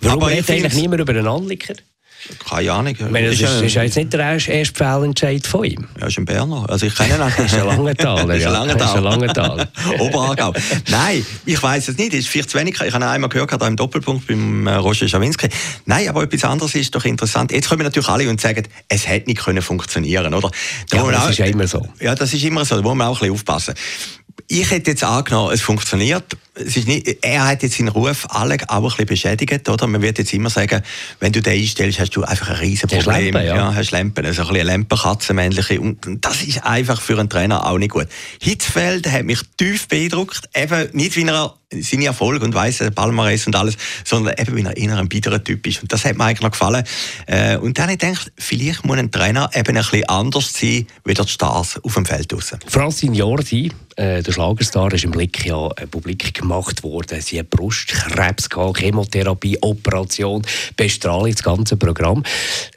Warum 0.00 0.22
aber 0.22 0.32
redet 0.32 0.50
eigentlich 0.50 0.74
niemand 0.74 1.00
über 1.00 1.12
einen 1.12 1.26
Anlicker? 1.26 1.74
Keine 2.48 2.72
Ahnung. 2.72 2.94
Ich 2.98 3.10
meine, 3.10 3.30
das 3.30 3.40
ist, 3.40 3.62
ist, 3.62 3.74
jetzt 3.74 3.96
nicht 3.96 4.12
der 4.12 4.20
erste, 4.20 4.64
Fehlentscheid 4.74 5.46
von 5.46 5.64
ihm. 5.64 5.88
Ja, 6.00 6.06
ist 6.06 6.18
ein 6.18 6.24
Berner. 6.24 6.64
Also 6.68 6.86
ich 6.86 6.94
kenne 6.94 7.16
ihn 7.16 7.20
auch. 7.20 7.38
ist 7.44 7.54
ein 7.54 7.66
Langentaler, 7.66 8.34
ja. 8.36 8.64
ist 8.64 8.94
ein 8.96 9.02
Langentaler. 9.02 9.68
Oberargau. 9.98 10.52
Nein, 10.88 11.24
ich 11.44 11.62
weiß 11.62 11.88
es 11.88 11.98
nicht. 11.98 12.14
Ist 12.14 12.28
vielleicht 12.28 12.50
zu 12.50 12.58
wenig. 12.58 12.80
Ich 12.80 12.92
habe 12.92 13.06
einmal 13.06 13.28
gehört, 13.28 13.52
da 13.60 13.66
im 13.66 13.76
Doppelpunkt 13.76 14.26
beim 14.26 14.66
äh, 14.66 14.74
Roger 14.74 15.08
Schawinski. 15.08 15.48
Nein, 15.86 16.08
aber 16.08 16.22
etwas 16.22 16.44
anderes 16.44 16.74
ist 16.74 16.94
doch 16.94 17.04
interessant. 17.04 17.52
Jetzt 17.52 17.68
kommen 17.68 17.82
natürlich 17.82 18.08
alle 18.08 18.28
und 18.28 18.40
sagen, 18.40 18.66
es 18.88 19.06
hätte 19.06 19.28
nicht 19.28 19.42
können 19.42 19.62
funktionieren, 19.62 20.32
oder? 20.34 20.50
Da 20.90 20.96
ja, 20.96 21.10
das 21.10 21.24
auch, 21.24 21.30
ist 21.30 21.38
ja 21.38 21.46
immer 21.46 21.66
so. 21.66 21.86
Ja, 22.00 22.14
das 22.14 22.32
ist 22.32 22.44
immer 22.44 22.64
so. 22.64 22.76
Da 22.76 22.82
muss 22.82 22.94
man 22.94 23.08
auch 23.08 23.20
ein 23.20 23.28
bisschen 23.28 23.34
aufpassen 23.34 23.74
ich 24.48 24.70
hätte 24.70 24.90
jetzt 24.90 25.04
angenommen, 25.04 25.52
es 25.52 25.60
funktioniert. 25.60 26.36
Es 26.54 26.76
ist 26.76 26.86
nicht, 26.86 27.18
er 27.22 27.48
hat 27.48 27.62
jetzt 27.62 27.78
seinen 27.78 27.88
Ruf 27.88 28.26
alle 28.30 28.56
auch 28.68 28.76
ein 28.76 28.82
bisschen 28.82 29.06
beschädigt, 29.06 29.68
oder? 29.68 29.86
Man 29.86 30.02
wird 30.02 30.18
jetzt 30.18 30.32
immer 30.32 30.50
sagen, 30.50 30.82
wenn 31.18 31.32
du 31.32 31.42
den 31.42 31.60
einstellst, 31.60 31.98
hast 31.98 32.14
du 32.14 32.22
einfach 32.22 32.50
ein 32.50 32.56
riesen 32.56 32.88
Problem. 32.88 33.34
Lampe, 33.34 33.46
ja. 33.46 33.56
ja. 33.56 33.74
hast 33.74 33.90
Lampen, 33.90 34.24
also 34.24 34.42
ein 34.42 34.48
bisschen 34.48 34.66
Lampenkatze, 34.66 35.34
männliche. 35.34 35.80
Und 35.80 36.24
das 36.24 36.42
ist 36.42 36.64
einfach 36.64 37.00
für 37.00 37.18
einen 37.18 37.28
Trainer 37.28 37.66
auch 37.66 37.78
nicht 37.78 37.90
gut. 37.90 38.06
Hitzfeld 38.40 39.10
hat 39.10 39.24
mich 39.24 39.40
tief 39.56 39.88
beeindruckt, 39.88 40.48
eben 40.54 40.88
nicht, 40.92 41.16
wie 41.16 41.24
er 41.24 41.54
seine 41.80 42.06
Erfolge 42.06 42.44
und 42.44 42.54
weiss, 42.54 42.82
Palmares 42.94 43.46
und 43.46 43.56
alles, 43.56 43.76
sondern 44.04 44.34
eben, 44.38 44.56
wie 44.56 44.62
er 44.62 44.76
eher 44.76 44.98
ein 44.98 45.08
bitterer 45.08 45.42
Typ 45.42 45.66
ist. 45.66 45.82
Und 45.82 45.92
das 45.92 46.04
hat 46.04 46.16
mir 46.16 46.24
eigentlich 46.24 46.42
noch 46.42 46.50
gefallen. 46.50 46.84
Äh, 47.26 47.56
und 47.56 47.78
dann 47.78 47.84
habe 47.84 47.94
ich 47.94 47.98
gedacht, 47.98 48.32
vielleicht 48.38 48.84
muss 48.84 48.98
ein 48.98 49.10
Trainer 49.10 49.50
eben 49.54 49.76
ein 49.76 49.82
bisschen 49.82 50.08
anders 50.08 50.52
sein, 50.52 50.86
wie 51.04 51.14
die 51.14 51.28
Stars 51.28 51.80
auf 51.82 51.94
dem 51.94 52.06
Feld 52.06 52.32
draussen. 52.32 52.58
Francine 52.66 53.16
Jordi, 53.16 53.72
äh, 53.96 54.22
der 54.22 54.32
Schlagerstar, 54.32 54.92
ist 54.92 55.04
im 55.04 55.10
Blick 55.10 55.44
ja 55.46 55.68
äh, 55.76 55.86
publik 55.86 56.42
gemacht 56.44 56.82
worden. 56.82 57.20
Sie 57.22 57.38
hat 57.38 57.50
Brustkrebs 57.50 58.50
gehabt, 58.50 58.78
Chemotherapie, 58.78 59.58
Operation, 59.62 60.42
Bestrahlung, 60.76 61.32
das 61.32 61.42
ganze 61.42 61.76
Programm. 61.76 62.22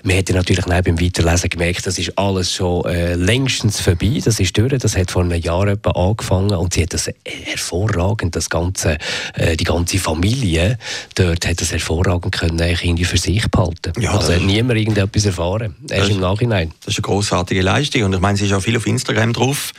Man 0.03 0.17
hat 0.17 0.29
natürlich 0.29 0.65
beim 0.65 0.99
Weiterlesen 0.99 1.49
gemerkt, 1.49 1.85
das 1.85 1.99
ist 1.99 2.17
alles 2.17 2.53
schon 2.53 2.85
äh, 2.85 3.15
längstens 3.15 3.81
vorbei. 3.81 4.21
Das 4.23 4.39
ist 4.39 4.57
durch. 4.57 4.77
Das 4.77 4.95
hat 4.95 5.11
vor 5.11 5.23
einem 5.23 5.39
Jahr 5.41 5.67
etwa 5.67 5.91
angefangen 5.91 6.55
und 6.55 6.73
sie 6.73 6.83
hat 6.83 6.93
das 6.93 7.09
hervorragend, 7.25 8.35
das 8.35 8.49
ganze, 8.49 8.97
äh, 9.33 9.57
die 9.57 9.65
ganze 9.65 9.99
Familie 9.99 10.77
dort 11.15 11.45
hat 11.45 11.59
das 11.59 11.71
hervorragend 11.71 12.33
können 12.33 12.59
irgendwie 12.59 13.05
für 13.05 13.17
sich 13.17 13.45
behalten. 13.49 13.93
Ja, 13.99 14.11
also 14.11 14.33
hat 14.33 14.41
niemand 14.41 14.79
irgendetwas 14.79 15.25
erfahren. 15.25 15.75
Erst 15.89 16.11
im 16.11 16.19
Nachhinein. 16.19 16.71
Das 16.85 16.93
ist 16.93 16.99
eine 16.99 17.13
großartige 17.13 17.61
Leistung 17.61 18.03
und 18.03 18.13
ich 18.13 18.19
meine, 18.19 18.37
sie 18.37 18.45
ist 18.45 18.53
auch 18.53 18.61
viel 18.61 18.77
auf 18.77 18.87
Instagram 18.87 19.33
drauf 19.33 19.73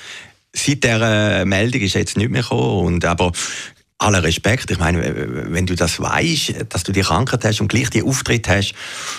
seit 0.52 0.84
dieser 0.84 1.44
Meldung 1.44 1.80
ist 1.82 1.94
jetzt 1.94 2.16
nicht 2.16 2.30
mehr 2.30 2.42
gekommen. 2.42 2.86
Und, 2.86 3.04
aber 3.04 3.32
aller 3.98 4.22
Respekt. 4.22 4.70
Ich 4.70 4.78
meine, 4.78 5.02
wenn 5.50 5.66
du 5.66 5.74
das 5.74 6.00
weißt, 6.00 6.54
dass 6.68 6.84
du 6.84 6.92
die 6.92 7.00
Krankheit 7.00 7.44
hast 7.44 7.60
und 7.60 7.68
gleich 7.68 7.90
die 7.90 8.02
Auftritt 8.02 8.48
hast, 8.48 8.72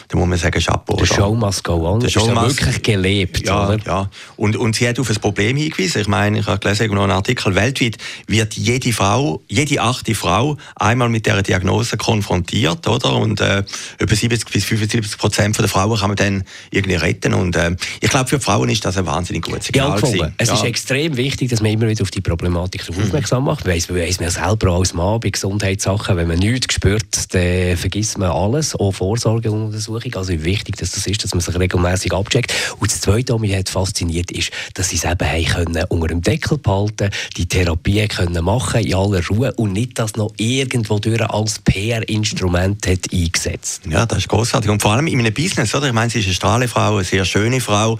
dann 0.07 0.19
muss 0.19 0.29
man 0.29 0.37
sagen, 0.37 0.61
Chapeau. 0.61 0.95
Der 0.95 1.05
Show 1.05 1.35
must 1.35 1.63
go 1.65 1.85
on. 1.85 1.99
Der 1.99 2.07
Show 2.07 2.21
ist 2.21 2.27
ja 2.27 2.41
wirklich 2.47 2.81
gelebt, 2.81 3.45
ja, 3.45 3.67
oder? 3.67 3.77
Ja, 3.85 4.09
und, 4.37 4.55
und 4.55 4.75
sie 4.75 4.87
hat 4.87 4.97
auf 4.97 5.09
ein 5.09 5.17
Problem 5.17 5.57
hingewiesen. 5.57 6.01
Ich 6.01 6.07
meine, 6.07 6.39
ich 6.39 6.47
habe 6.47 6.59
gelesen, 6.59 6.93
noch 6.93 7.03
einen 7.03 7.11
Artikel, 7.11 7.53
weltweit 7.55 7.97
wird 8.27 8.53
jede 8.55 8.93
Frau, 8.93 9.41
jede 9.47 9.81
achte 9.81 10.15
Frau 10.15 10.55
einmal 10.75 11.09
mit 11.09 11.25
dieser 11.25 11.43
Diagnose 11.43 11.97
konfrontiert, 11.97 12.87
oder? 12.87 13.13
Und 13.15 13.41
äh, 13.41 13.63
über 13.99 14.15
70 14.15 14.49
bis 14.49 14.63
75 14.63 15.17
Prozent 15.17 15.59
der 15.59 15.67
Frauen 15.67 15.99
kann 15.99 16.09
man 16.09 16.15
dann 16.15 16.43
irgendwie 16.71 16.95
retten. 16.95 17.33
Und 17.33 17.57
äh, 17.57 17.75
ich 17.99 18.09
glaube, 18.09 18.29
für 18.29 18.39
Frauen 18.39 18.69
ist 18.69 18.85
das 18.85 18.95
ein 18.95 19.05
wahnsinnig 19.05 19.43
gutes 19.43 19.65
Signal. 19.65 19.99
Ja, 19.99 20.31
es 20.37 20.47
ja. 20.47 20.53
ist 20.53 20.63
extrem 20.63 21.17
wichtig, 21.17 21.49
dass 21.49 21.61
man 21.61 21.71
immer 21.71 21.87
wieder 21.89 22.01
auf 22.01 22.11
die 22.11 22.21
Problematik 22.21 22.89
mhm. 22.89 23.03
aufmerksam 23.03 23.43
macht. 23.43 23.65
Weiss, 23.65 23.89
weiss 23.93 24.21
man 24.21 24.29
selber 24.29 24.68
als 24.69 24.93
Mann 24.93 25.19
bei 25.19 25.29
Gesundheitssachen, 25.29 26.17
wenn 26.17 26.27
man 26.27 26.39
nichts 26.39 26.73
spürt, 26.73 27.33
dann 27.33 27.77
vergisst 27.77 28.17
man 28.17 28.31
alles, 28.31 28.75
auch 28.75 28.91
Vorsorgeuntersuchung. 28.91 30.15
Also 30.15 30.33
wie 30.33 30.43
wichtig 30.43 30.77
dass 30.77 30.91
das 30.91 31.07
ist, 31.07 31.23
dass 31.23 31.33
man 31.33 31.41
sich 31.41 31.57
regelmäßig 31.57 32.13
abcheckt. 32.13 32.53
Und 32.79 32.91
das 32.91 33.01
Zweite, 33.01 33.33
was 33.33 33.41
mich 33.41 33.55
hat 33.55 33.69
fasziniert, 33.69 34.31
ist, 34.31 34.51
dass 34.73 34.89
sie 34.89 34.95
es 34.95 35.03
eben 35.03 35.27
haben 35.27 35.45
können, 35.45 35.85
unter 35.89 36.07
dem 36.07 36.21
Deckel 36.21 36.57
behalten, 36.57 37.09
die 37.37 37.47
Therapie 37.47 38.07
können 38.07 38.43
machen 38.43 38.81
in 38.81 38.95
aller 38.95 39.25
Ruhe 39.27 39.53
und 39.53 39.73
nicht 39.73 39.99
das 39.99 40.15
noch 40.15 40.31
irgendwo 40.37 40.99
durch 40.99 41.21
als 41.21 41.59
PR-Instrument 41.59 42.87
hat 42.87 43.11
eingesetzt. 43.11 43.81
Ja, 43.89 44.05
das 44.05 44.19
ist 44.19 44.29
großartig 44.29 44.69
und 44.69 44.81
vor 44.81 44.93
allem 44.93 45.07
in 45.07 45.19
einem 45.19 45.33
Business, 45.33 45.73
oder? 45.75 45.87
Ich 45.87 45.93
meine, 45.93 46.09
sie 46.09 46.19
ist 46.19 46.25
eine 46.25 46.35
Strahlefrau, 46.35 46.95
eine 46.95 47.03
sehr 47.03 47.25
schöne 47.25 47.59
Frau 47.59 47.99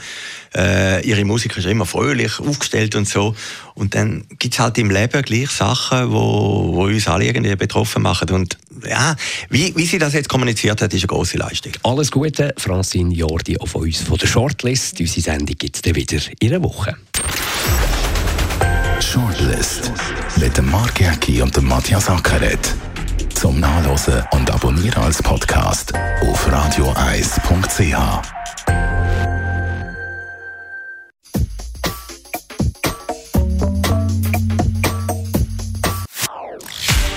äh, 0.55 1.05
ihre 1.07 1.25
Musik 1.25 1.57
ist 1.57 1.65
immer 1.65 1.85
fröhlich 1.85 2.39
aufgestellt 2.39 2.95
und 2.95 3.07
so. 3.07 3.35
Und 3.79 3.95
dann 3.95 4.25
gibt 4.39 4.55
es 4.55 4.59
halt 4.59 4.77
im 4.77 4.91
Leben 4.91 5.21
gleich 5.21 5.49
Sachen, 5.49 6.11
wo, 6.11 6.73
wo 6.73 6.83
uns 6.83 7.07
alle 7.07 7.23
irgendwie 7.23 7.55
betroffen 7.55 8.01
machen. 8.01 8.29
Und 8.31 8.57
ja, 8.85 9.15
wie, 9.49 9.73
wie 9.77 9.85
sie 9.85 9.97
das 9.97 10.13
jetzt 10.13 10.27
kommuniziert 10.27 10.81
hat, 10.81 10.93
ist 10.93 11.03
eine 11.03 11.07
große 11.07 11.37
Leistung. 11.37 11.71
Alles 11.83 12.11
Gute, 12.11 12.53
Francine 12.57 13.13
Jordi, 13.13 13.57
auf 13.57 13.75
uns 13.75 14.01
von 14.01 14.17
der 14.17 14.27
Shortlist. 14.27 14.99
Unsere 14.99 15.21
Sendung 15.21 15.55
gibt 15.57 15.77
es 15.77 15.81
dann 15.81 15.95
wieder 15.95 16.19
in 16.39 16.53
einer 16.53 16.61
Woche. 16.61 16.97
Shortlist 18.99 19.93
mit 20.35 20.57
dem 20.57 20.69
Mark 20.69 20.99
Jäcki 20.99 21.41
und 21.41 21.55
dem 21.55 21.65
Matthias 21.65 22.09
Ackeret. 22.09 22.75
Zum 23.33 23.61
Nachlesen 23.61 24.23
und 24.31 24.51
Abonnieren 24.51 25.01
als 25.03 25.23
Podcast 25.23 25.93
auf 26.21 26.51
radioeis.ch. 26.51 27.95